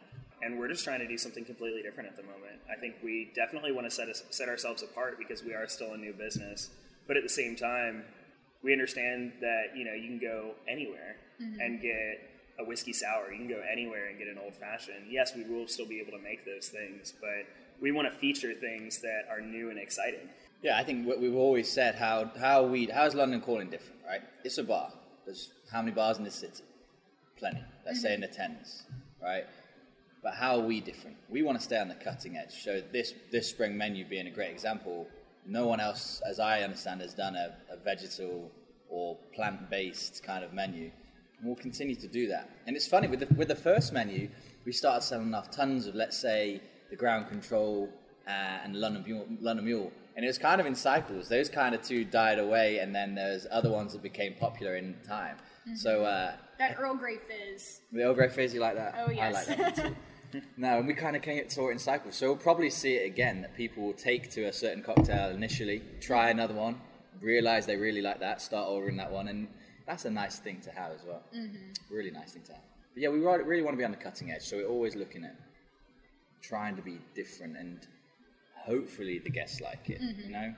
[0.44, 2.60] and we're just trying to do something completely different at the moment.
[2.70, 5.94] I think we definitely want to set us, set ourselves apart because we are still
[5.94, 6.70] a new business,
[7.06, 8.04] but at the same time,
[8.62, 11.60] we understand that you know you can go anywhere mm-hmm.
[11.60, 13.32] and get a whiskey sour.
[13.32, 15.06] You can go anywhere and get an old fashioned.
[15.10, 17.46] Yes, we will still be able to make those things, but
[17.80, 20.28] we want to feature things that are new and exciting.
[20.62, 24.22] Yeah, I think what we've always said how how we how's London calling different, right?
[24.44, 24.90] It's a bar.
[25.26, 26.62] There's how many bars in this city?
[27.36, 27.62] Plenty.
[27.84, 28.06] Let's mm-hmm.
[28.06, 28.84] say in the tens,
[29.22, 29.44] right?
[30.24, 31.18] But how are we different?
[31.28, 32.64] We want to stay on the cutting edge.
[32.64, 35.06] So this this spring menu being a great example.
[35.46, 38.50] No one else, as I understand, has done a, a vegetal
[38.88, 40.90] or plant based kind of menu.
[41.38, 42.48] And we'll continue to do that.
[42.66, 44.30] And it's funny with the with the first menu,
[44.64, 47.90] we started selling off tons of let's say the ground control
[48.26, 48.30] uh,
[48.64, 49.92] and London Mule, London Mule.
[50.16, 51.28] And it was kind of in cycles.
[51.28, 54.94] Those kind of two died away, and then there's other ones that became popular in
[55.06, 55.36] time.
[55.74, 57.80] So uh, That Earl Grey fizz.
[57.92, 58.94] the Earl Grey fizz, you like that?
[58.96, 59.48] Oh, I yes.
[59.48, 59.96] like that too.
[60.56, 62.16] no, and we kind of came saw it in cycles.
[62.16, 65.82] So we'll probably see it again that people will take to a certain cocktail initially,
[66.00, 66.80] try another one,
[67.20, 69.48] realize they really like that, start ordering that one, and
[69.86, 71.22] that's a nice thing to have as well.
[71.36, 71.94] Mm-hmm.
[71.94, 72.62] Really nice thing to have.
[72.94, 75.24] But yeah, we really want to be on the cutting edge, so we're always looking
[75.24, 75.36] at
[76.42, 77.86] trying to be different, and
[78.56, 80.00] hopefully the guests like it.
[80.00, 80.32] You mm-hmm.
[80.32, 80.54] know.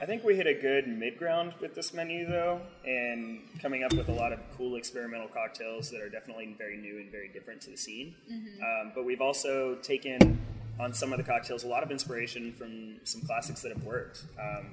[0.00, 3.92] I think we hit a good mid ground with this menu, though, and coming up
[3.92, 7.60] with a lot of cool experimental cocktails that are definitely very new and very different
[7.62, 8.14] to the scene.
[8.62, 10.40] Um, but we've also taken
[10.80, 14.24] on some of the cocktails a lot of inspiration from some classics that have worked.
[14.40, 14.68] Um,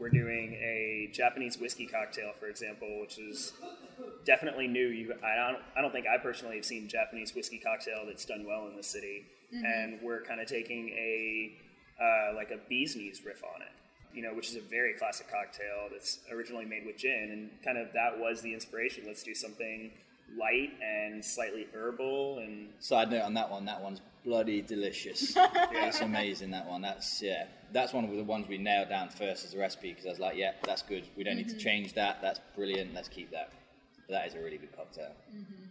[0.00, 3.52] we're doing a Japanese whiskey cocktail, for example, which is
[4.24, 4.88] definitely new.
[4.88, 8.44] You, I don't, I don't think I personally have seen Japanese whiskey cocktail that's done
[8.44, 11.52] well in the city, and we're kind of taking a
[12.02, 13.68] uh, like a bee's knees riff on it
[14.14, 17.78] you know, which is a very classic cocktail that's originally made with gin, and kind
[17.78, 19.04] of that was the inspiration.
[19.06, 19.90] Let's do something
[20.38, 25.36] light and slightly herbal, and Side note on that one, that one's bloody delicious.
[25.74, 26.80] It's amazing that one.
[26.80, 30.06] That's yeah, that's one of the ones we nailed down first as a recipe because
[30.06, 31.04] I was like, yeah, that's good.
[31.16, 31.60] We don't need to mm-hmm.
[31.60, 32.22] change that.
[32.22, 32.94] That's brilliant.
[32.94, 33.52] Let's keep that.
[34.06, 35.12] But that is a really good cocktail.
[35.30, 35.64] Mm-hmm.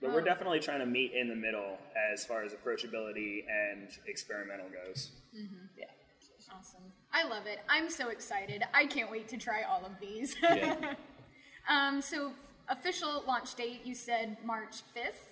[0.00, 1.78] but we're definitely trying to meet in the middle
[2.12, 5.10] as far as approachability and experimental goes.
[5.36, 5.78] Mm-hmm.
[5.78, 5.84] Yeah.
[6.52, 6.80] Awesome.
[7.12, 7.58] I love it.
[7.68, 8.62] I'm so excited.
[8.72, 10.36] I can't wait to try all of these.
[10.42, 10.94] Yeah.
[11.68, 12.32] um, so,
[12.68, 15.26] official launch date, you said March 5th,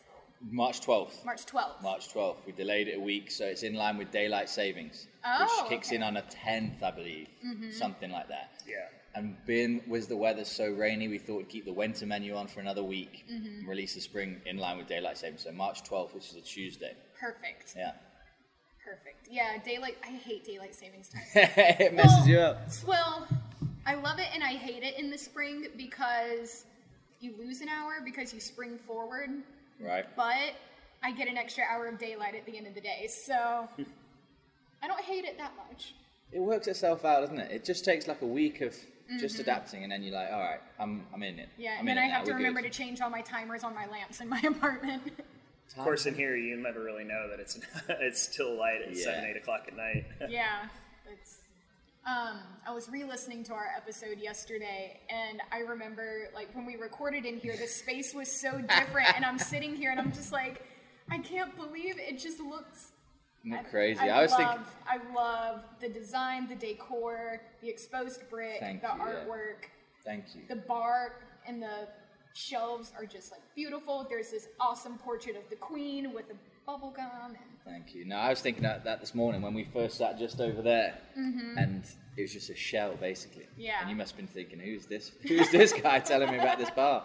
[0.51, 1.25] March 12th.
[1.25, 1.83] March 12th.
[1.83, 2.47] March 12th.
[2.47, 5.88] We delayed it a week, so it's in line with daylight savings, Oh, which kicks
[5.88, 5.97] okay.
[5.97, 7.27] in on a 10th, I believe,
[7.73, 8.62] something like that.
[8.67, 8.87] Yeah.
[9.17, 12.47] And being was the weather so rainy, we thought we'd keep the winter menu on
[12.47, 13.47] for another week Mm-hmm.
[13.61, 15.43] and release the spring in line with daylight savings.
[15.43, 16.95] So March 12th, which is a Tuesday.
[17.19, 17.75] Perfect.
[17.77, 17.93] Yeah.
[18.88, 19.29] Perfect.
[19.31, 19.98] Yeah, daylight.
[20.05, 21.22] I hate daylight savings time.
[21.35, 22.68] it messes Well- you up.
[22.87, 23.29] Well,
[23.87, 26.64] I love it and I hate it in the spring because
[27.20, 29.31] you lose an hour because you spring forward,
[29.81, 30.05] Right.
[30.16, 30.55] but
[31.03, 33.07] I get an extra hour of daylight at the end of the day.
[33.09, 33.35] So
[34.83, 35.94] I don't hate it that much.
[36.33, 37.51] It works itself out, doesn't it?
[37.51, 38.74] It just takes like a week of
[39.18, 41.48] just adapting, and then you're like, all right, I'm, I'm in it.
[41.53, 41.62] Mm-hmm.
[41.62, 42.70] Yeah, I'm and then I have to we're remember good.
[42.72, 45.03] to change all my timers on my lamps in my apartment.
[45.76, 49.04] Of course, in here you never really know that it's it's still light at Yeah.
[49.04, 50.07] seven, eight o'clock at night.
[50.28, 50.66] yeah,
[51.11, 51.37] it's.
[52.07, 57.26] Um, I was re-listening to our episode yesterday, and I remember like when we recorded
[57.26, 60.62] in here, the space was so different, and I'm sitting here and I'm just like,
[61.11, 62.92] I can't believe it just looks
[63.44, 64.00] Isn't it I- crazy.
[64.00, 68.81] I, I, was love, thinking, I love the design, the decor, the exposed brick, Thank
[68.81, 69.04] the you, yeah.
[69.26, 69.64] artwork.
[70.02, 70.42] thank you.
[70.48, 71.12] The bar
[71.46, 71.88] and the
[72.38, 74.07] shelves are just like beautiful.
[74.09, 78.07] There's this awesome portrait of the queen with a bubble gum and Thank you.
[78.07, 80.94] No, I was thinking that, that this morning when we first sat just over there,
[81.59, 81.85] and
[82.16, 83.42] it was just a shell basically.
[83.42, 83.61] Mm-hmm.
[83.61, 83.81] Yeah.
[83.83, 85.12] And you must have been thinking, who's this?
[85.29, 87.05] Who's this guy telling me about this bar?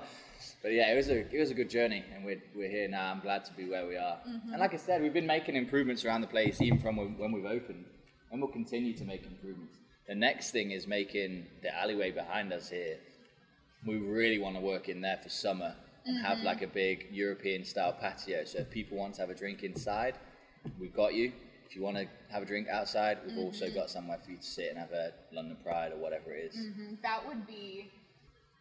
[0.61, 3.11] But yeah, it was a it was a good journey, and we're we're here now.
[3.11, 4.19] I'm glad to be where we are.
[4.27, 4.51] Mm-hmm.
[4.51, 7.31] And like I said, we've been making improvements around the place even from when, when
[7.31, 7.85] we've opened,
[8.31, 9.77] and we'll continue to make improvements.
[10.07, 12.97] The next thing is making the alleyway behind us here.
[13.85, 16.45] We really want to work in there for summer and have Mm-hmm.
[16.45, 18.43] like a big European style patio.
[18.45, 20.15] So if people want to have a drink inside,
[20.79, 21.31] we've got you.
[21.65, 23.75] If you want to have a drink outside, we've also Mm-hmm.
[23.75, 26.67] got somewhere for you to sit and have a London Pride or whatever it is.
[27.01, 27.89] that would be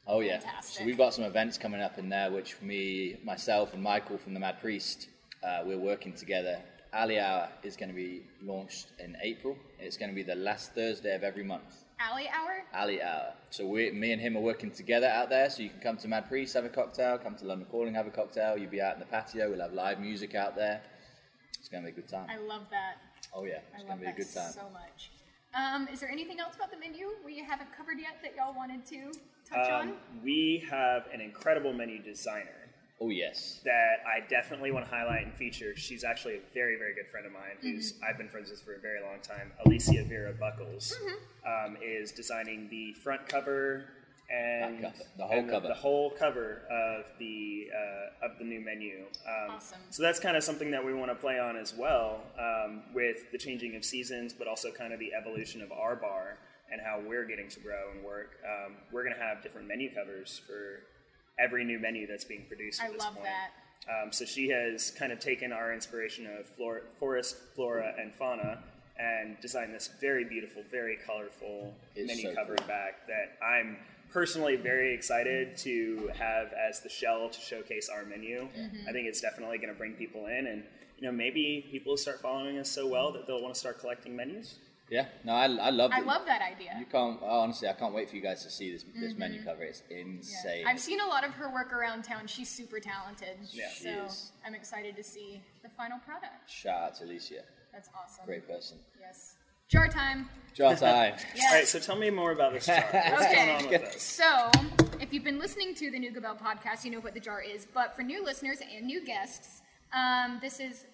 [0.06, 0.38] Oh yeah.
[0.40, 0.80] Fantastic.
[0.80, 4.34] So we've got some events coming up in there, which me, myself, and Michael from
[4.34, 5.08] the Mad Priest,
[5.44, 6.58] uh, we're working together.
[6.92, 9.56] Alley Hour is going to be launched in April.
[9.78, 11.84] It's going to be the last Thursday of every month.
[12.02, 12.64] Alley hour.
[12.72, 13.32] Alley Hour.
[13.50, 15.48] So we, me and him are working together out there.
[15.50, 17.18] So you can come to Mad Priest, have a cocktail.
[17.18, 18.56] Come to London Calling, have a cocktail.
[18.58, 19.50] You'll be out in the patio.
[19.50, 20.82] We'll have live music out there.
[21.58, 22.26] It's going to be a good time.
[22.28, 22.96] I love that.
[23.34, 24.52] Oh yeah, it's love going to be a good time.
[24.52, 25.12] so much.
[25.54, 28.84] Um, is there anything else about the menu we haven't covered yet that y'all wanted
[28.86, 29.12] to
[29.48, 29.88] touch on?
[29.90, 32.61] Um, we have an incredible menu designer
[33.02, 33.60] Oh yes.
[33.64, 35.74] that I definitely want to highlight and feature.
[35.76, 38.74] She's actually a very, very good friend of mine who's I've been friends with for
[38.74, 39.50] a very long time.
[39.66, 40.94] Alicia Vera Buckles
[41.46, 43.86] um, is designing the front cover
[44.30, 45.68] and cover, the whole and cover.
[45.68, 49.04] the whole cover of the uh, of the new menu.
[49.26, 49.78] Um, Awesome.
[49.90, 53.30] So that's kind of something that we want to play on as well um, with
[53.32, 56.38] the changing of seasons, but also kind of the evolution of our bar
[56.70, 58.36] and how we're getting to grow and work.
[58.46, 60.84] Um, we're going to have different menu covers for
[61.38, 62.80] every new menu that's being produced.
[62.80, 63.26] At I this love point.
[63.26, 63.50] that.
[63.90, 68.62] Um, so she has kind of taken our inspiration of flora, forest, flora, and fauna
[68.98, 72.66] and designed this very beautiful, very colorful It's menu so cover cool.
[72.66, 73.78] back that I'm
[74.10, 78.48] personally very excited to have as the shell to showcase our menu.
[78.56, 78.88] Mm-hmm.
[78.88, 80.62] I think it's definitely going to bring people in, and
[80.98, 83.80] you know maybe people will start following us so well that they'll want to start
[83.80, 84.56] collecting menus.
[84.92, 85.06] Yeah.
[85.24, 86.06] No, I, I love I it.
[86.06, 86.76] love that idea.
[86.78, 87.66] You can't honestly.
[87.66, 89.62] I can't wait for you guys to see this this menu cover.
[89.62, 89.98] It's Yeah.
[89.98, 90.66] insane.
[90.66, 92.26] I've seen a lot of her work around town.
[92.26, 93.36] She's super talented.
[93.50, 93.70] Yeah.
[93.70, 94.32] She so is.
[94.46, 96.50] I'm excited to see the final product.
[96.50, 98.26] Shout out to Alicia, That's awesome.
[98.26, 98.76] great person.
[99.00, 99.36] Yes.
[99.68, 100.28] Jar time.
[100.52, 101.14] Jar time.
[101.34, 101.44] Yes.
[101.50, 102.84] All right, so tell me more about this jar.
[102.92, 103.34] What's Okay.
[103.34, 104.02] going on with this?
[104.02, 104.50] So,
[105.00, 107.66] if you've been listening to the Nougat Bell podcast, you know what the jar is.
[107.72, 109.62] But for new listeners and new guests,
[109.94, 110.84] um, this is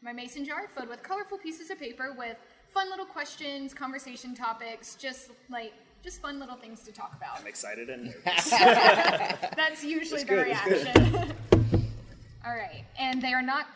[0.00, 2.38] my mason jar filled with colorful pieces of paper with
[2.74, 7.40] fun little questions, conversation topics, just like just fun little things to talk about.
[7.40, 8.50] I'm excited and nervous.
[8.50, 11.32] That's usually the good, reaction.
[12.46, 13.66] All right, and they are not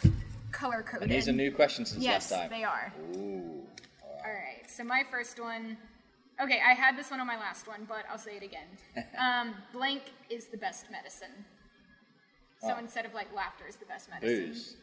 [0.53, 1.05] color coded.
[1.05, 2.51] And these are new questions since Yes, last time.
[2.51, 2.93] Yes, they are.
[3.17, 3.63] Ooh.
[4.27, 4.69] All right.
[4.69, 5.79] So my first one.
[6.41, 8.69] Okay, I had this one on my last one, but I'll say it again.
[9.19, 11.45] Um, blank is the best medicine.
[12.61, 12.79] So Oh.
[12.79, 14.49] instead of like laughter is the best medicine.
[14.51, 14.77] Booze.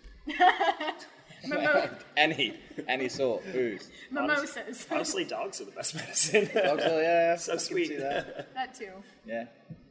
[1.51, 3.43] Mimo- any any sort.
[3.51, 3.89] Booze.
[4.11, 4.85] mimosas.
[4.91, 6.49] Honestly, dogs are the best medicine.
[6.53, 7.35] Dogs, oh, yeah.
[7.37, 7.87] So I can sweet.
[7.89, 8.53] see that.
[8.53, 8.91] that too.
[9.25, 9.45] Yeah.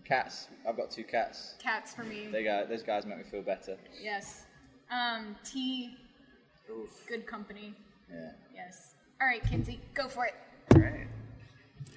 [0.04, 0.48] Cats.
[0.68, 1.54] I've got two cats.
[1.62, 2.28] Cats for me.
[2.30, 2.66] They go.
[2.68, 3.76] Those guys make me feel better.
[4.02, 4.44] yes.
[4.90, 5.96] Um, tea.
[6.70, 6.90] Oof.
[7.08, 7.74] Good company.
[8.12, 8.30] Yeah.
[8.54, 8.94] Yes.
[9.20, 10.34] All right, Kinsey, go for it.
[10.74, 11.06] All right.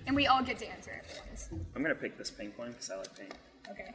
[0.05, 1.49] And we all get to answer it.
[1.75, 3.33] I'm gonna pick this pink one because I like pink.
[3.69, 3.93] Okay.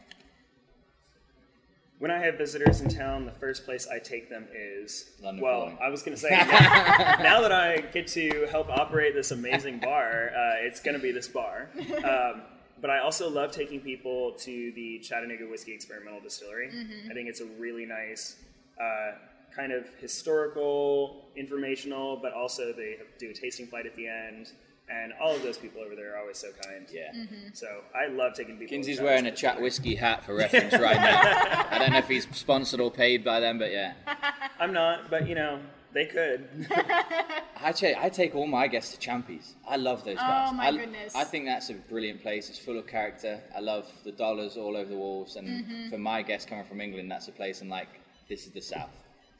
[2.03, 5.61] When I have visitors in town, the first place I take them is London well.
[5.61, 5.79] Calling.
[5.81, 9.79] I was going to say yeah, now that I get to help operate this amazing
[9.79, 11.69] bar, uh, it's going to be this bar.
[12.05, 12.43] Um,
[12.81, 16.71] but I also love taking people to the Chattanooga Whiskey Experimental Distillery.
[17.09, 18.35] I think it's a really nice,
[18.81, 19.13] uh,
[19.55, 24.51] kind of historical, informational, but also they do a tasting flight at the end.
[24.89, 26.87] And all of those people over there are always so kind.
[26.93, 27.13] Yeah.
[27.55, 28.69] So I love taking people.
[28.69, 29.63] to Kinsey's wearing a chat Distillery.
[29.63, 31.67] whiskey hat for reference right now.
[31.71, 33.95] I don't know if he's sponsored or paid by them, but yeah.
[34.61, 35.61] I'm not, but you know,
[35.95, 36.47] they could.
[37.65, 39.55] I take, I take all my guests to Champy's.
[39.69, 40.49] I love those guys.
[40.51, 41.15] Oh, my I, goodness.
[41.15, 42.51] I think that's a brilliant place.
[42.51, 43.41] It's full of character.
[43.57, 45.37] I love the dollars all over the walls.
[45.37, 45.91] And Mm-hmm.
[45.91, 47.89] for my guests coming from England, that's a place I'm like,
[48.29, 48.91] this is the South.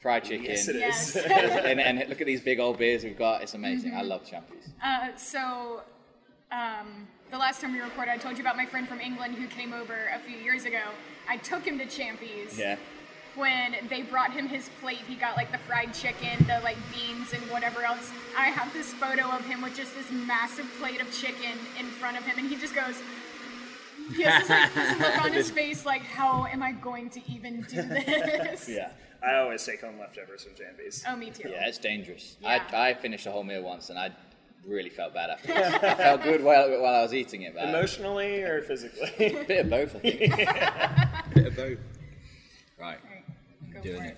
[0.03, 0.45] Fried chicken.
[0.47, 1.15] yes, it Yes.
[1.15, 3.41] and, and look at these big old beers we've got.
[3.41, 3.91] It's amazing.
[3.91, 3.99] Mm-hmm.
[3.99, 4.69] I love Champy's.
[4.83, 5.81] Uh, so,
[6.51, 9.47] um, the last time we recorded, I told you about my friend from England who
[9.47, 10.81] came over a few years ago.
[11.29, 12.59] I took him to Champy's.
[12.59, 12.75] Yeah.
[13.35, 17.31] When they brought him his plate, he got like the fried chicken, the like beans,
[17.33, 18.11] and whatever else.
[18.37, 22.17] I have this photo of him with just this massive plate of chicken in front
[22.17, 23.01] of him, and he just goes.
[24.13, 27.21] He has this, like, this look on his face, like, how am I going to
[27.31, 28.67] even do this?
[28.67, 28.89] yeah.
[29.25, 31.03] I always take home leftovers from Champy's.
[31.07, 31.49] Oh, me too.
[31.49, 32.35] Yeah, it's dangerous.
[32.41, 32.61] Yeah.
[32.73, 34.11] I, I finished a whole meal once and I
[34.67, 35.61] really felt bad afterwards.
[35.83, 39.11] I felt good while, while I was eating it, but Emotionally or physically?
[39.35, 40.33] a bit of both, I think.
[40.33, 41.77] A bit of both.
[42.79, 42.97] Right.
[43.03, 44.17] Alright, go doing for it.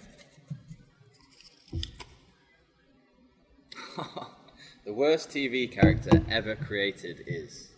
[3.98, 4.28] it.
[4.86, 7.70] The worst TV character ever created is.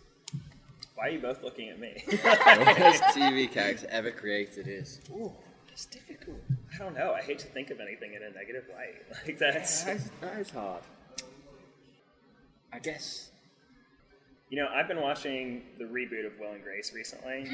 [0.94, 2.02] Why are you both looking at me?
[2.06, 5.00] The worst TV character ever created is.
[5.10, 5.32] Ooh,
[5.68, 6.38] that's difficult.
[6.80, 7.12] I don't know.
[7.12, 9.02] I hate to think of anything in a negative light.
[9.26, 9.84] Like that's.
[9.84, 10.82] that is hard.
[12.72, 13.30] I guess.
[14.50, 17.46] You know, I've been watching the reboot of Will and Grace recently.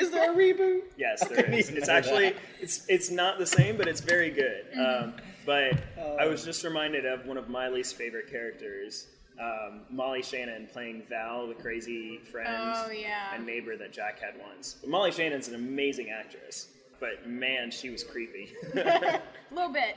[0.00, 0.82] Is there a reboot?
[0.96, 1.68] Yes, there couldn't is.
[1.68, 2.36] even It's actually that.
[2.60, 4.64] it's it's not the same, but it's very good.
[4.78, 5.14] Um,
[5.44, 5.74] but
[6.18, 9.06] I was just reminded of one of my least favorite characters,
[9.38, 13.34] um, Molly Shannon playing Val, the crazy friend Oh, yeah.
[13.34, 14.76] and neighbor that Jack had once.
[14.80, 16.68] But Molly Shannon's an amazing actress,
[17.04, 18.52] but man, she was creepy.
[18.74, 19.20] A
[19.54, 19.96] little bit.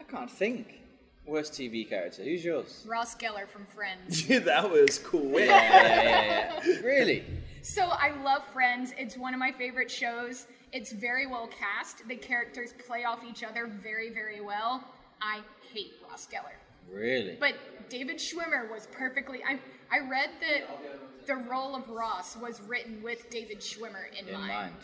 [0.00, 0.80] I can't think.
[1.26, 2.24] Worst TV character.
[2.24, 2.86] Who's yours?
[2.88, 4.26] Ross Geller from Friends.
[4.46, 5.38] That was cool.
[5.38, 6.80] Yeah, yeah, yeah, yeah.
[6.80, 7.22] Really?
[7.60, 8.94] So I love Friends.
[8.96, 10.46] It's one of my favorite shows.
[10.72, 12.08] It's very well cast.
[12.08, 14.82] The characters play off each other very, very well.
[15.20, 16.56] I hate Ross Geller.
[16.90, 17.36] Really?
[17.38, 17.56] But
[17.90, 19.40] David Schwimmer was perfectly.
[19.46, 19.58] I
[19.90, 24.48] I read that the role of Ross was written with David Schwimmer in, in mind.
[24.48, 24.74] mind.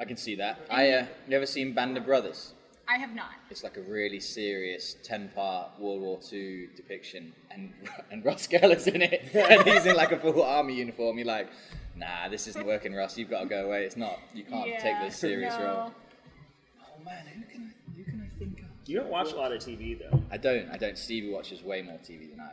[0.00, 0.66] I can see that.
[0.70, 2.54] I uh, you ever seen Band of Brothers?
[2.88, 3.32] I have not.
[3.50, 7.72] It's like a really serious ten-part World War II depiction, and
[8.10, 11.18] and Ross Geller's in it, and he's in like a full army uniform.
[11.18, 11.50] You're like,
[11.96, 13.18] nah, this isn't working, Russ.
[13.18, 13.84] You've got to go away.
[13.84, 14.18] It's not.
[14.34, 15.64] You can't take this serious no.
[15.64, 15.94] role.
[16.82, 18.66] Oh man, who can I who can I think of?
[18.86, 20.22] You don't watch a lot of TV though.
[20.30, 20.70] I don't.
[20.70, 20.96] I don't.
[20.96, 22.52] Stevie watches way more TV than I.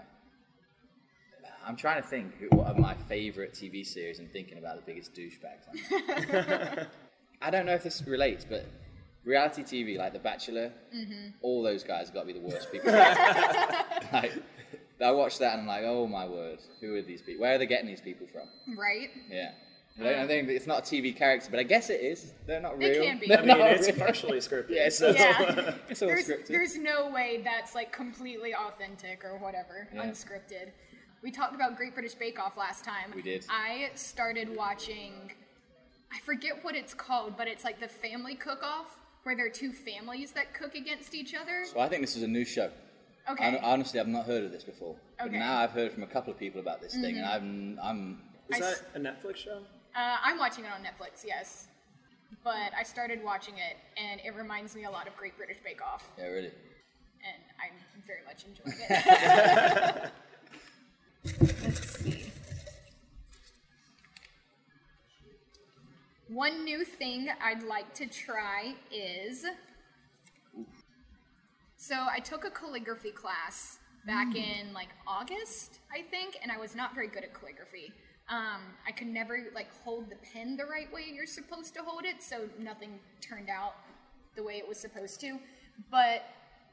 [1.65, 4.83] I'm trying to think who, what are my favorite TV series and thinking about the
[4.83, 6.87] biggest douchebags.
[7.41, 8.65] I don't know if this relates, but
[9.23, 11.29] reality TV like The Bachelor, mm-hmm.
[11.41, 12.91] all those guys got to be the worst people.
[12.91, 14.33] like,
[14.99, 17.41] I watched that and I'm like, oh my word, who are these people?
[17.41, 18.47] Where are they getting these people from?
[18.77, 19.09] Right?
[19.29, 19.51] Yeah.
[19.99, 22.33] I don't, I um, think it's not a TV character, but I guess it is.
[22.45, 22.89] They're not real.
[22.89, 23.03] It real.
[23.03, 23.27] can be.
[23.27, 23.97] They're I mean, it's real.
[23.97, 24.69] partially scripted.
[24.69, 25.73] Yeah, so- Yeah.
[25.89, 26.47] It's all there's, scripted.
[26.47, 30.05] there's no way that's like completely authentic or whatever, Yeah.
[30.05, 30.69] unscripted.
[31.23, 33.11] We talked about Great British Bake Off last time.
[33.15, 33.43] We did.
[33.49, 35.31] I started watching,
[36.11, 39.49] I forget what it's called, but it's like the family cook off where there are
[39.49, 41.65] two families that cook against each other.
[41.65, 42.71] So I think this is a new show.
[43.29, 43.57] Okay.
[43.57, 44.95] I, honestly, I've not heard of this before.
[45.19, 45.39] But Okay.
[45.39, 48.21] now I've heard from a couple of people about this thing, and I'm, I'm.
[48.49, 49.63] Is that a Netflix show?
[49.95, 51.67] Uh, I'm watching it on Netflix, yes.
[52.43, 55.81] But I started watching it, and it reminds me a lot of Great British Bake
[55.81, 56.47] Off, Yeah, really.
[56.47, 60.11] and I'm very much enjoying it.
[66.37, 69.43] One new thing I'd like to try is.
[71.77, 76.75] So I took a calligraphy class back in like August, I think, and I was
[76.75, 77.91] not very good at calligraphy.
[78.29, 82.05] Um, I could never like hold the pen the right way you're supposed to hold
[82.05, 83.73] it, so nothing turned out
[84.35, 85.39] the way it was supposed to.
[85.89, 86.21] But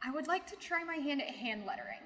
[0.07, 2.05] I would like to try my hand at hand lettering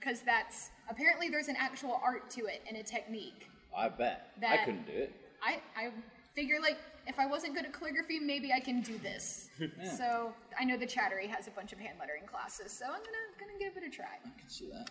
[0.00, 3.48] because that's apparently there's an actual art to it and a technique.
[3.76, 4.32] I bet.
[4.44, 5.14] I couldn't do it.
[5.40, 5.90] I I
[6.34, 9.48] figure like if I wasn't good at calligraphy, maybe I can do this.
[9.96, 13.26] So I know the Chattery has a bunch of hand lettering classes, so I'm gonna
[13.40, 14.18] gonna give it a try.
[14.24, 14.90] I can see that.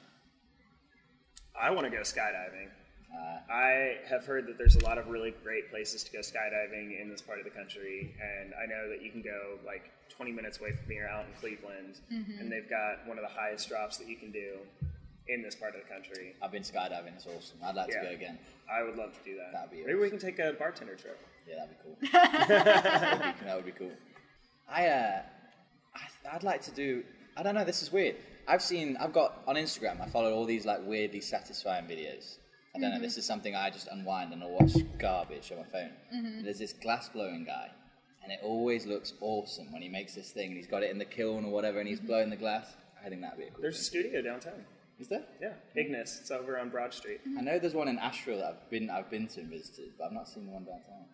[1.59, 2.68] I want to go skydiving.
[3.13, 6.99] Uh, I have heard that there's a lot of really great places to go skydiving
[6.99, 10.32] in this part of the country, and I know that you can go like 20
[10.32, 13.97] minutes away from here out in Cleveland, and they've got one of the highest drops
[13.97, 14.57] that you can do.
[15.28, 16.36] in this part of the country.
[16.39, 17.16] I've been skydiving.
[17.16, 17.57] It's awesome.
[17.63, 18.01] I'd like Yeah.
[18.01, 18.38] to go again.
[18.72, 19.51] I would love to do that.
[19.53, 21.20] That'd be Maybe we can take a bartender trip.
[21.47, 21.97] Yeah, that'd be cool.
[22.11, 23.91] that, would be, that would be cool.
[24.69, 25.21] I, uh,
[25.95, 27.03] I, I'd like to do.
[27.37, 27.65] I don't know.
[27.65, 28.15] This is weird.
[28.47, 28.97] I've seen.
[28.97, 30.01] I've got on Instagram.
[30.01, 32.37] I follow all these like weirdly satisfying videos.
[32.75, 32.95] I don't know.
[32.95, 33.03] Mm-hmm.
[33.03, 35.91] This is something I just unwind and I watch garbage on my phone.
[36.13, 36.43] Mm-hmm.
[36.43, 37.69] There's this glass blowing guy,
[38.23, 40.97] and it always looks awesome when he makes this thing and he's got it in
[40.97, 42.07] the kiln or whatever, and he's mm-hmm.
[42.07, 42.67] blowing the glass.
[43.05, 43.61] I think that'd be a cool.
[43.61, 44.65] There's a studio downtown.
[44.99, 45.23] Is there?
[45.41, 46.19] Yeah, Ignis.
[46.21, 47.19] It's over on Broad Street.
[47.37, 50.05] I know there's one in Asheville that I've been I've been to and visited, but
[50.05, 51.05] I've not seen the one downtown.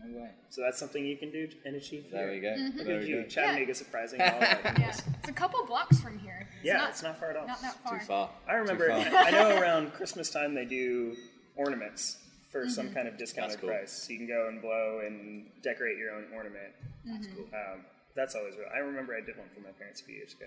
[0.00, 0.12] Yeah.
[0.12, 0.30] No way.
[0.50, 2.06] So that's something you can do and achieve.
[2.10, 2.56] There we here.
[2.56, 2.56] go.
[2.84, 3.22] There Thank we you.
[3.22, 3.28] go.
[3.28, 4.26] Chattanooga surprising all.
[4.40, 4.88] Yeah,
[5.20, 6.46] it's a couple blocks from here.
[6.56, 7.46] It's Yeah, not, it's not far at all.
[7.46, 7.98] Not that far.
[7.98, 8.30] Too far.
[8.48, 8.88] I remember.
[8.88, 9.24] Too far.
[9.24, 11.16] I know around Christmas time they do
[11.56, 12.18] ornaments
[12.50, 12.70] for Mm-hmm.
[12.70, 13.68] some kind of discounted cool.
[13.68, 13.92] price.
[13.92, 16.72] So you can go and blow and decorate your own ornament.
[17.06, 17.12] Mm-hmm.
[17.14, 17.44] That's cool.
[17.52, 17.80] Um,
[18.16, 18.68] that's always real.
[18.74, 20.46] I remember I did one for my parents a few years ago.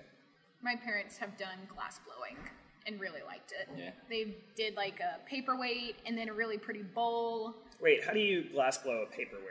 [0.64, 2.38] My parents have done glass blowing
[2.88, 3.70] and really liked it.
[3.78, 3.92] Yeah.
[4.10, 7.54] They did like a paperweight and then a really pretty bowl.
[7.82, 9.46] Wait, how do you glass blow a paperweight?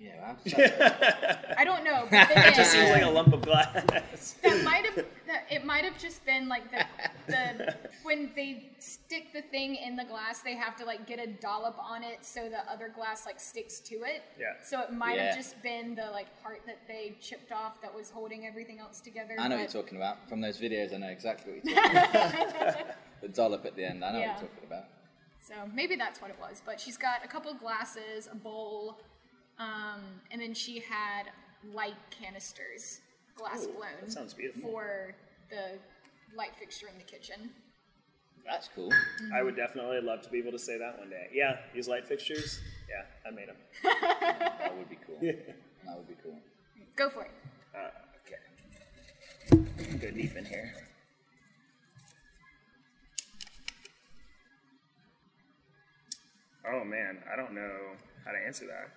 [0.00, 2.06] Yeah, well, that's- I don't know.
[2.08, 4.34] But then, It just seems like a lump of glass.
[4.44, 6.84] that might have that, it might have just been like the
[7.26, 7.74] the
[8.04, 11.76] when they stick the thing in the glass they have to like get a dollop
[11.80, 14.52] on it so the other glass like sticks to it Yeah.
[14.64, 15.26] so it might Yeah.
[15.26, 19.00] have just been the like part that they chipped off that was holding everything else
[19.00, 20.28] together I know what you're talking about.
[20.28, 22.76] From those videos, I know exactly what you're talking about.
[23.20, 24.32] the dollop at the end, I know Yeah.
[24.34, 24.84] what you're talking about.
[25.48, 28.98] So maybe that's what it was but she's got a couple glasses a bowl
[29.58, 31.24] um, and then she had
[31.72, 33.00] light canisters
[33.36, 34.70] glass Ooh, blown that sounds beautiful.
[34.70, 35.14] for
[35.50, 35.78] the
[36.36, 37.50] light fixture in the kitchen
[38.46, 38.90] That's cool.
[39.34, 41.26] I would definitely love to be able to say that one day.
[41.34, 42.60] Yeah, these light fixtures.
[42.88, 43.56] Yeah, I made them.
[44.62, 45.18] That would be cool.
[45.20, 46.38] That would be cool.
[46.96, 47.30] go for it
[47.74, 47.90] Uh,
[48.24, 49.98] okay.
[50.00, 50.72] Go deep in here.
[56.70, 57.76] Oh man, I don't know
[58.24, 58.90] how to answer that.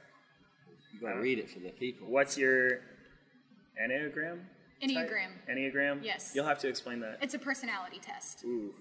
[0.94, 2.08] You gotta uh, read it for the people.
[2.08, 2.82] What's your
[3.82, 4.40] enneagram?
[4.82, 4.90] type?
[4.90, 5.30] Enneagram.
[5.50, 6.00] Enneagram.
[6.04, 6.34] Yes.
[6.36, 7.18] You'll have to explain that.
[7.22, 8.44] It's a personality test.
[8.46, 8.74] Ooh,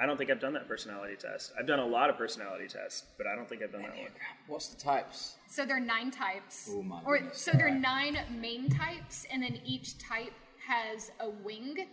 [0.00, 1.52] I don't think I've done that personality test.
[1.58, 4.08] I've done a lot of personality tests, but I don't think I've done that one.
[4.48, 5.36] What's the types?
[5.48, 6.68] So there are nine types.
[6.72, 10.32] Oh my or goodness, so there are nine main types, and then each type
[10.66, 11.86] has a wing.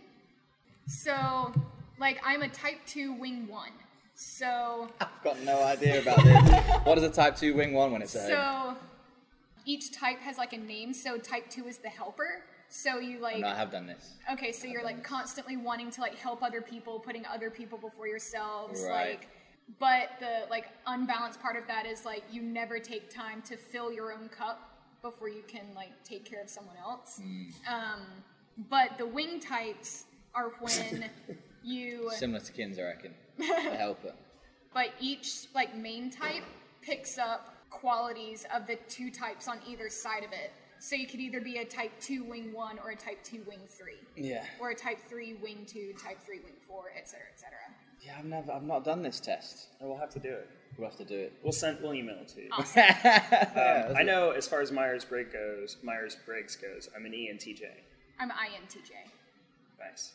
[0.88, 1.52] So,
[2.00, 3.70] like, I'm a type two wing one.
[4.24, 6.84] So, I've got no idea about this.
[6.84, 8.76] what is a type 2 wing 1 when it's a so
[9.64, 10.92] each type has like a name.
[10.92, 12.42] So type two is the helper.
[12.68, 14.14] So you like No, I have done this.
[14.32, 18.06] Okay, so you're like constantly wanting to like help other people, putting other people before
[18.06, 19.10] yourselves, Right.
[19.10, 19.28] like
[19.78, 23.92] but the like unbalanced part of that is like you never take time to fill
[23.92, 24.70] your own cup
[25.00, 27.20] before you can like take care of someone else.
[27.68, 28.00] Um
[28.68, 30.04] but the wing types
[30.34, 31.10] are when
[31.62, 33.14] you Similar to Kins, I reckon.
[33.38, 34.12] The helper.
[34.74, 36.44] but each like main type
[36.80, 40.52] picks up qualities of the two types on either side of it.
[40.78, 43.60] So you could either be a type 2 wing 1 or a type 2 wing
[43.68, 43.92] 3.
[44.16, 44.44] Yeah.
[44.58, 47.50] Or a type 3 wing 2, type 3 wing 4, etc., etc.
[48.04, 49.68] Yeah, I've never, I've not done this test.
[49.80, 50.50] We'll have to do it.
[50.76, 51.34] We'll have to do it.
[51.44, 51.78] We'll send.
[51.80, 52.48] We'll email it to you.
[52.50, 52.82] Awesome.
[53.62, 56.88] Um, I know as far as Myers Briggs goes, Myers Briggs goes.
[56.96, 57.62] I'm an ENTJ.
[58.18, 58.90] I'm INTJ.
[59.78, 60.14] Nice.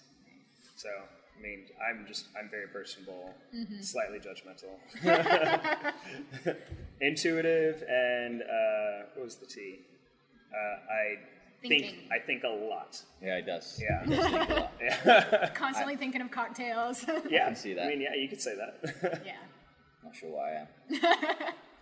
[0.75, 0.89] So,
[1.37, 3.33] I mean, I'm just, I'm very personable,
[3.81, 4.73] slightly judgmental,
[7.01, 9.79] intuitive, and uh, what was the T?
[10.51, 13.01] Uh, I think, I think a lot.
[13.21, 13.81] Yeah, he does.
[13.81, 14.03] Yeah.
[14.05, 15.53] He does think a lot.
[15.55, 17.05] Constantly thinking of cocktails.
[17.29, 17.85] Yeah, I can see that.
[17.85, 19.21] I mean, yeah, you could say that.
[19.25, 19.33] yeah.
[20.03, 20.67] Not sure why I am.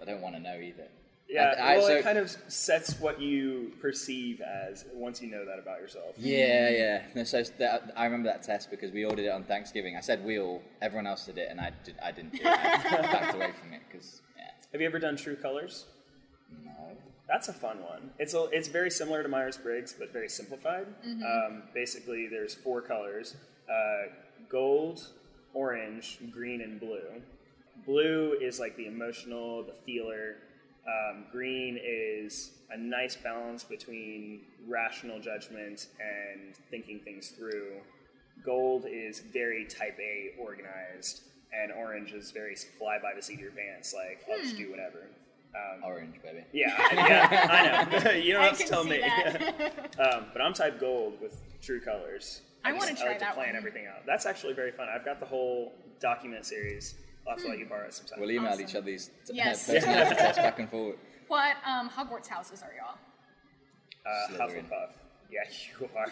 [0.01, 0.87] I don't want to know either.
[1.27, 5.29] Yeah, I- I- well, so- it kind of sets what you perceive as once you
[5.29, 6.15] know that about yourself.
[6.17, 7.01] Yeah, yeah.
[7.15, 9.95] No, so that, I remember that test because we all did it on Thanksgiving.
[9.95, 12.45] I said we all, everyone else did it, and I, did, I didn't do it.
[12.47, 12.51] I
[13.01, 15.85] backed away from it because, yeah, Have you ever done True Colors?
[16.63, 16.71] no.
[17.27, 18.11] That's a fun one.
[18.19, 20.85] It's a, it's very similar to Myers Briggs, but very simplified.
[21.03, 23.35] Um, basically, there's four colors:
[23.67, 24.09] uh,
[24.47, 25.07] gold,
[25.55, 27.01] orange, green, and blue.
[27.83, 30.35] Blue is like the emotional, the feeler.
[30.87, 37.77] Um, green is a nice balance between rational judgment and thinking things through.
[38.43, 41.21] Gold is very type A organized,
[41.53, 44.69] and orange is very fly by the seat of your pants, like I'll just do
[44.69, 45.07] whatever.
[45.55, 46.43] Um, Orange, baby.
[46.51, 48.11] yeah, yeah, I know.
[48.11, 49.01] you don't I have to tell me.
[49.99, 52.41] um, but I'm type gold with true colors.
[52.65, 53.55] I just- wanna try like that to plan one.
[53.55, 54.05] everything out.
[54.05, 54.89] That's actually very fun.
[54.93, 55.71] I've got the whole
[56.01, 56.95] document series.
[57.27, 58.19] I'll have to let you borrow it sometime.
[58.19, 58.65] We'll email Awesome.
[58.65, 59.65] each other these t- Yes.
[59.65, 60.97] personality tests back and forward.
[61.27, 62.97] What um, Hogwarts houses are y'all?
[64.05, 64.65] uh, Slytherin.
[64.69, 64.89] Hufflepuff.
[65.31, 65.41] Yeah,
[65.79, 66.05] you are.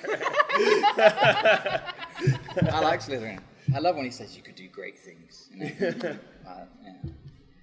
[2.71, 3.39] I like Slytherin.
[3.75, 5.49] I love when he says you could do great things.
[5.53, 5.69] You know?
[6.47, 6.93] uh, yeah.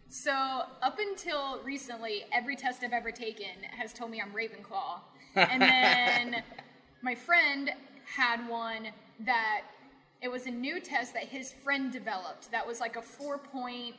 [0.08, 3.46] So up until recently, every test I've ever taken
[3.76, 5.00] has told me I'm Ravenclaw,
[5.34, 6.42] and then
[7.02, 7.70] my friend
[8.16, 8.88] had one
[9.20, 9.62] that
[10.22, 13.96] it was a new test that his friend developed that was like a four point.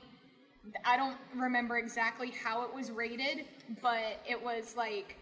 [0.86, 3.46] I don't remember exactly how it was rated,
[3.82, 5.18] but it was like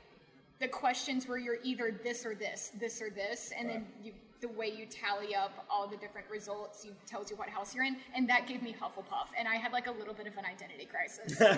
[0.59, 4.49] the questions were you're either this or this, this or this, and then you, the
[4.49, 7.95] way you tally up all the different results, you tells you what house you're in,
[8.13, 10.85] and that gave me Hufflepuff, and I had like a little bit of an identity
[10.85, 11.39] crisis.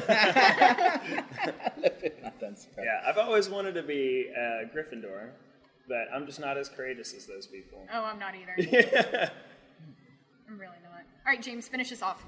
[2.78, 5.30] Yeah, I've always wanted to be uh, Gryffindor,
[5.92, 7.86] but I'm just not as courageous as those people.
[7.94, 8.56] oh, I'm not either.
[10.50, 11.04] I'm really not.
[11.26, 12.24] All right, James, finish us off.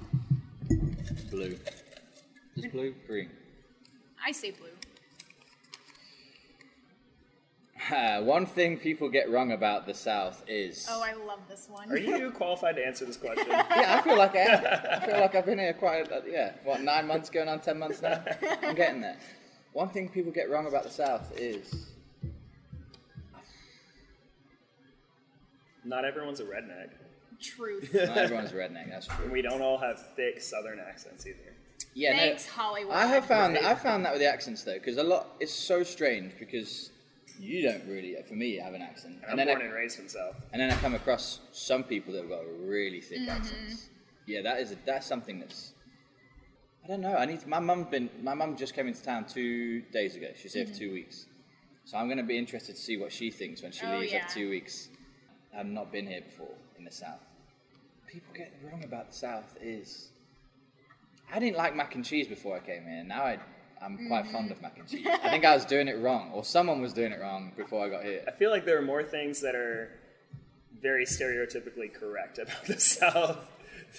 [1.30, 1.56] Blue.
[2.56, 2.94] Is blue?
[3.06, 3.30] Green.
[4.24, 4.68] I say blue.
[7.92, 10.86] Uh, one thing people get wrong about the South is.
[10.90, 11.90] Oh, I love this one.
[11.90, 13.44] Are you qualified to answer this question?
[13.46, 14.64] yeah, I feel like I am.
[15.02, 17.78] I feel like I've been here quite, uh, yeah, what, nine months going on, ten
[17.78, 18.24] months now?
[18.62, 19.18] I'm getting there.
[19.74, 21.93] One thing people get wrong about the South is.
[25.84, 26.90] Not everyone's a redneck.
[27.40, 27.92] Truth.
[27.94, 29.30] Not everyone's a redneck, that's And true.
[29.32, 31.38] we don't all have thick Southern accents either.
[31.94, 32.94] Yeah, no, Thanks, Hollywood.
[32.94, 33.64] I have found Right.
[33.64, 36.90] I found that with the accents though, because a lot it's so strange because
[37.38, 39.98] you don't really, for me, have an accent, And I'm then born I, and raised
[39.98, 40.36] in South.
[40.52, 43.30] and then I come across some people that have got really thick mm-hmm.
[43.30, 43.88] accents.
[44.26, 45.72] Yeah, that is that's something that's.
[46.84, 47.14] I don't know.
[47.16, 50.28] I need to, my mum been my mum just came into town two days ago.
[50.36, 50.72] She's here mm-hmm.
[50.72, 51.26] for two weeks,
[51.84, 54.12] so I'm going to be interested to see what she thinks when she Oh, leaves
[54.12, 54.18] yeah.
[54.20, 54.88] after two weeks.
[55.56, 57.20] I've not been here before in the south.
[58.08, 60.08] People get wrong about the south is.
[61.32, 63.02] I didn't like mac and cheese before I came here.
[63.04, 63.38] Now I,
[63.82, 65.06] I'm quite fond of mac and cheese.
[65.06, 67.88] I think I was doing it wrong, or someone was doing it wrong before I
[67.88, 68.22] got here.
[68.28, 69.90] I feel like there are more things that are
[70.80, 73.38] very stereotypically correct about the South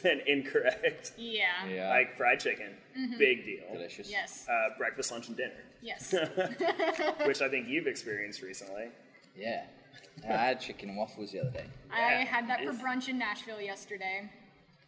[0.03, 1.13] than incorrect.
[1.17, 1.45] Yeah.
[1.69, 2.71] Yeah, Like fried chicken,
[3.17, 3.63] big deal.
[3.73, 4.09] delicious.
[4.09, 4.45] Yes.
[4.47, 6.13] Uh, breakfast, lunch, and dinner, Yes.
[7.25, 8.89] which I think you've experienced recently.
[9.35, 9.63] Yeah,
[10.27, 11.65] I had chicken and waffles the other day.
[11.91, 12.25] I Yeah.
[12.25, 14.29] had that for brunch in Nashville yesterday.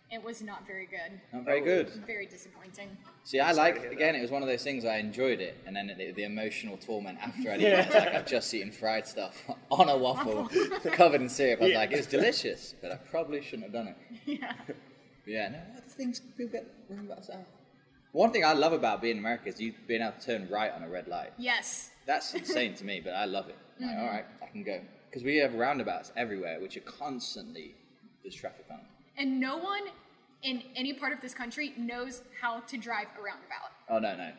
[0.10, 1.20] It was not very good.
[1.34, 1.90] Not very good.
[2.08, 2.96] Very disappointing.
[3.26, 4.16] See, I Sorry like hear again.
[4.16, 7.18] It was one of those things I enjoyed it, and then the, the emotional torment
[7.22, 7.80] after I did it.
[7.88, 9.36] It's like I've just eaten fried stuff
[9.70, 10.48] on a waffle
[10.94, 11.60] covered in syrup.
[11.60, 11.78] I was Yeah.
[11.80, 13.98] like, it's delicious, but I probably shouldn't have done it.
[14.26, 14.54] Yeah.
[14.66, 14.76] But
[15.26, 17.46] yeah, no, what things people get wrong about South?
[18.14, 20.72] One thing I love about being in America is you being able to turn right
[20.72, 21.34] on a red light.
[21.38, 21.92] Yes.
[22.06, 23.58] That's insane to me, but I love it.
[23.82, 23.88] Mm-hmm.
[23.90, 24.80] Like, all right, I can go
[25.10, 27.76] because we have roundabouts everywhere, which are constantly
[28.24, 28.80] there's traffic on.
[29.18, 29.84] And no one
[30.44, 33.72] in any part of this country knows how to drive a roundabout.
[33.90, 34.32] Oh no, no,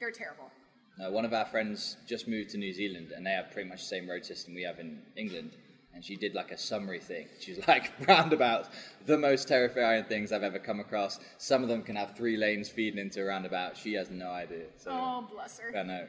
[0.00, 0.50] They're terrible.
[0.98, 3.78] No, one of our friends just moved to New Zealand and they have pretty much
[3.80, 5.52] the same road system we have in England.
[5.94, 7.26] And she did like a summary thing.
[7.40, 8.68] She's like, roundabouts,
[9.06, 11.18] the most terrifying things I've ever come across.
[11.38, 13.76] Some of them can have three lanes feeding into a roundabout.
[13.76, 14.66] She has no idea.
[14.76, 15.76] So, Oh, bless her.
[15.76, 16.06] I know.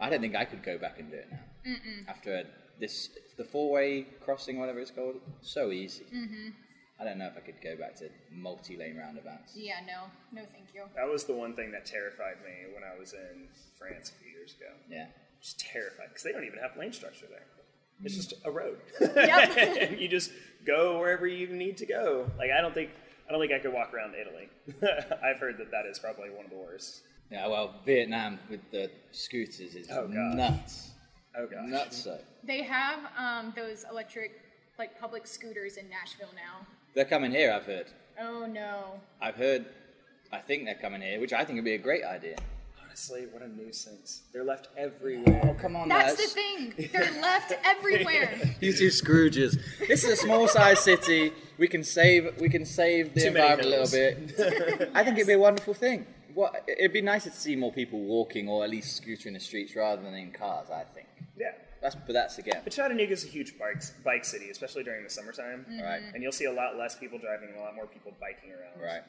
[0.00, 1.74] I don't think I could go back and do it now.
[2.08, 2.34] After
[2.80, 6.04] this, the four way crossing, whatever it's called, so easy.
[6.14, 6.48] Mm-hmm.
[7.00, 9.52] I don't know if I could go back to multi lane roundabouts.
[9.54, 10.04] Yeah, no.
[10.32, 10.82] No, thank you.
[10.96, 13.46] That was the one thing that terrified me when I was in
[13.78, 14.72] France a few years ago.
[14.90, 15.06] Yeah.
[15.40, 17.44] Just terrified because they don't even have lane structure there.
[18.04, 19.56] It's just a road, Yep.
[19.56, 20.30] and you just
[20.64, 22.30] go wherever you need to go.
[22.38, 22.90] Like I don't think
[23.28, 24.48] I don't think I could walk around Italy.
[25.22, 27.02] I've heard that that is probably one of the worst.
[27.30, 30.90] Yeah, well, Vietnam with the scooters is Oh, nuts.
[31.38, 31.68] Oh gosh.
[31.68, 32.18] Nuts so.
[32.42, 34.40] they have um, those electric,
[34.78, 36.66] like, public scooters in Nashville now.
[36.94, 37.86] They're coming here, I've heard.
[38.20, 39.00] Oh, no.
[39.22, 39.66] I've heard,
[40.32, 42.36] I think they're coming here, which I think would be a great idea.
[42.84, 44.22] Honestly, what a nuisance.
[44.32, 45.40] They're left everywhere.
[45.44, 46.34] Oh, come on, That's guys.
[46.34, 46.90] the thing.
[46.92, 48.40] They're left everywhere.
[48.60, 49.60] You two Scrooges.
[49.86, 51.32] This is a small sized city.
[51.58, 54.36] We can save we can save the Too many environment a little
[54.76, 54.90] bit.
[54.94, 56.06] I think it'd be a wonderful thing.
[56.34, 59.76] What it'd be nicer to see more people walking or at least scootering the streets
[59.76, 61.07] rather than in cars, I think.
[61.80, 61.88] Yeah.
[61.90, 62.60] That's but that's again.
[62.64, 65.64] But Chattanooga's a huge bike bike city, especially during the summertime.
[65.70, 65.82] Mm-hmm.
[65.82, 66.02] Right.
[66.14, 68.80] And you'll see a lot less people driving and a lot more people biking around.
[68.82, 69.02] Right.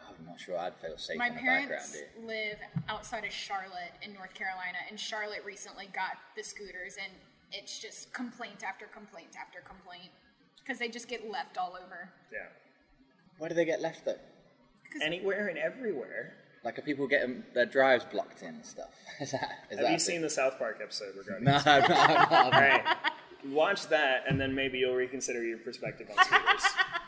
[0.00, 2.08] I'm not sure I'd feel safe My on a bike around parents here.
[2.24, 2.58] live
[2.88, 7.12] outside of Charlotte in North Carolina, and Charlotte recently got the scooters, and
[7.52, 10.10] it's just complaint after complaint after complaint
[10.58, 12.10] because they just get left all over.
[12.32, 12.46] Yeah.
[13.38, 14.18] Where do they get left though?
[15.02, 16.34] Anywhere and everywhere.
[16.64, 18.90] Like are people getting their drives blocked in and stuff?
[19.20, 21.86] Is that is Have that you seen the South Park episode regarding No, no, no,
[21.88, 22.26] no.
[22.30, 22.84] All right.
[23.46, 26.62] Watch that, and then maybe you'll reconsider your perspective on scooters.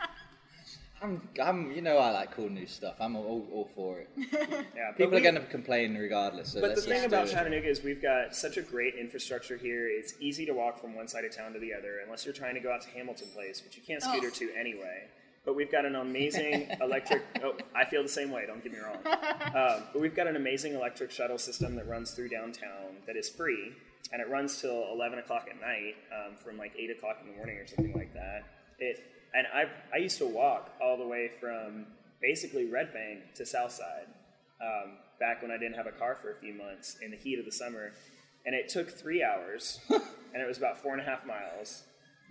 [1.03, 2.97] I'm, I'm, you know, I like cool new stuff.
[3.01, 4.09] I'm all, all for it.
[4.77, 6.53] Yeah, but People are going to complain regardless.
[6.53, 7.33] So But the thing about do.
[7.33, 9.89] Chattanooga is we've got such a great infrastructure here.
[9.89, 12.55] It's easy to walk from one side of town to the other, unless you're trying
[12.55, 14.13] to go out to Hamilton Place, which you can't oh.
[14.13, 14.35] scooter Ugh.
[14.35, 15.05] to anyway.
[15.45, 17.23] But we've got an amazing electric.
[17.43, 18.45] Oh, I feel the same way.
[18.47, 18.99] Don't get me wrong.
[19.51, 23.29] Um, but we've got an amazing electric shuttle system that runs through downtown that is
[23.29, 23.73] free,
[24.13, 27.37] and it runs till 11 o'clock at night, um, from like 8 o'clock in the
[27.37, 28.45] morning or something like that.
[28.79, 29.03] It
[29.35, 31.87] and I I used to walk all the way from
[32.21, 34.07] basically Red Bank to Southside
[34.61, 37.39] um, back when I didn't have a car for a few months in the heat
[37.39, 37.93] of the summer,
[38.47, 41.83] and it took three hours, and it was about four and a half miles,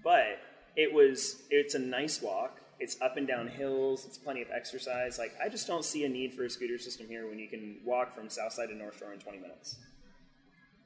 [0.04, 0.40] but
[0.76, 2.62] it was it's a nice walk.
[2.80, 4.06] It's up and down hills.
[4.06, 5.18] It's plenty of exercise.
[5.18, 7.78] Like I just don't see a need for a scooter system here when you can
[7.86, 9.78] walk from Southside to North Shore in 20 minutes.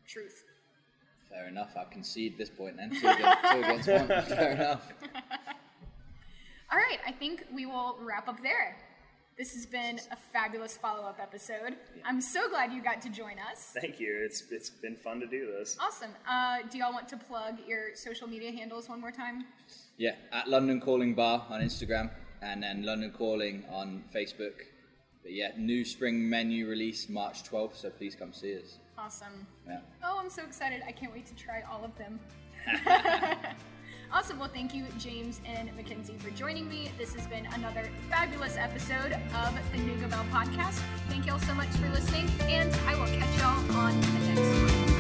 [0.08, 0.44] Truth.
[1.30, 1.72] Fair enough.
[1.78, 2.90] I'll concede this point then.
[2.92, 4.08] Two against, two against one.
[4.38, 4.94] Fair enough.
[6.72, 8.76] All right, I think we will wrap up there.
[9.38, 11.76] This has been a fabulous follow-up episode.
[12.06, 13.76] I'm so glad you got to join us.
[13.80, 14.22] Thank you.
[14.24, 15.76] It's it's been fun to do this.
[15.80, 16.12] Awesome.
[16.28, 19.46] Uh, do y'all want to plug your social media handles one more time?
[19.98, 22.10] Yeah, at London Calling Bar on Instagram
[22.42, 24.54] and then London Calling on Facebook.
[25.22, 28.80] But yeah, new spring menu release March 12th, so please come see us.
[28.98, 29.48] Awesome.
[29.68, 29.80] Yeah.
[30.04, 30.82] Oh, I'm so excited.
[30.86, 32.20] I can't wait to try all of them.
[34.12, 34.40] awesome.
[34.40, 36.92] Well, thank you, James and Mikenzy, for joining me.
[36.98, 40.82] This has been another fabulous episode of the Nougat Bell podcast.
[41.08, 44.93] Thank y'all so much for listening, and I will catch y'all on the next one.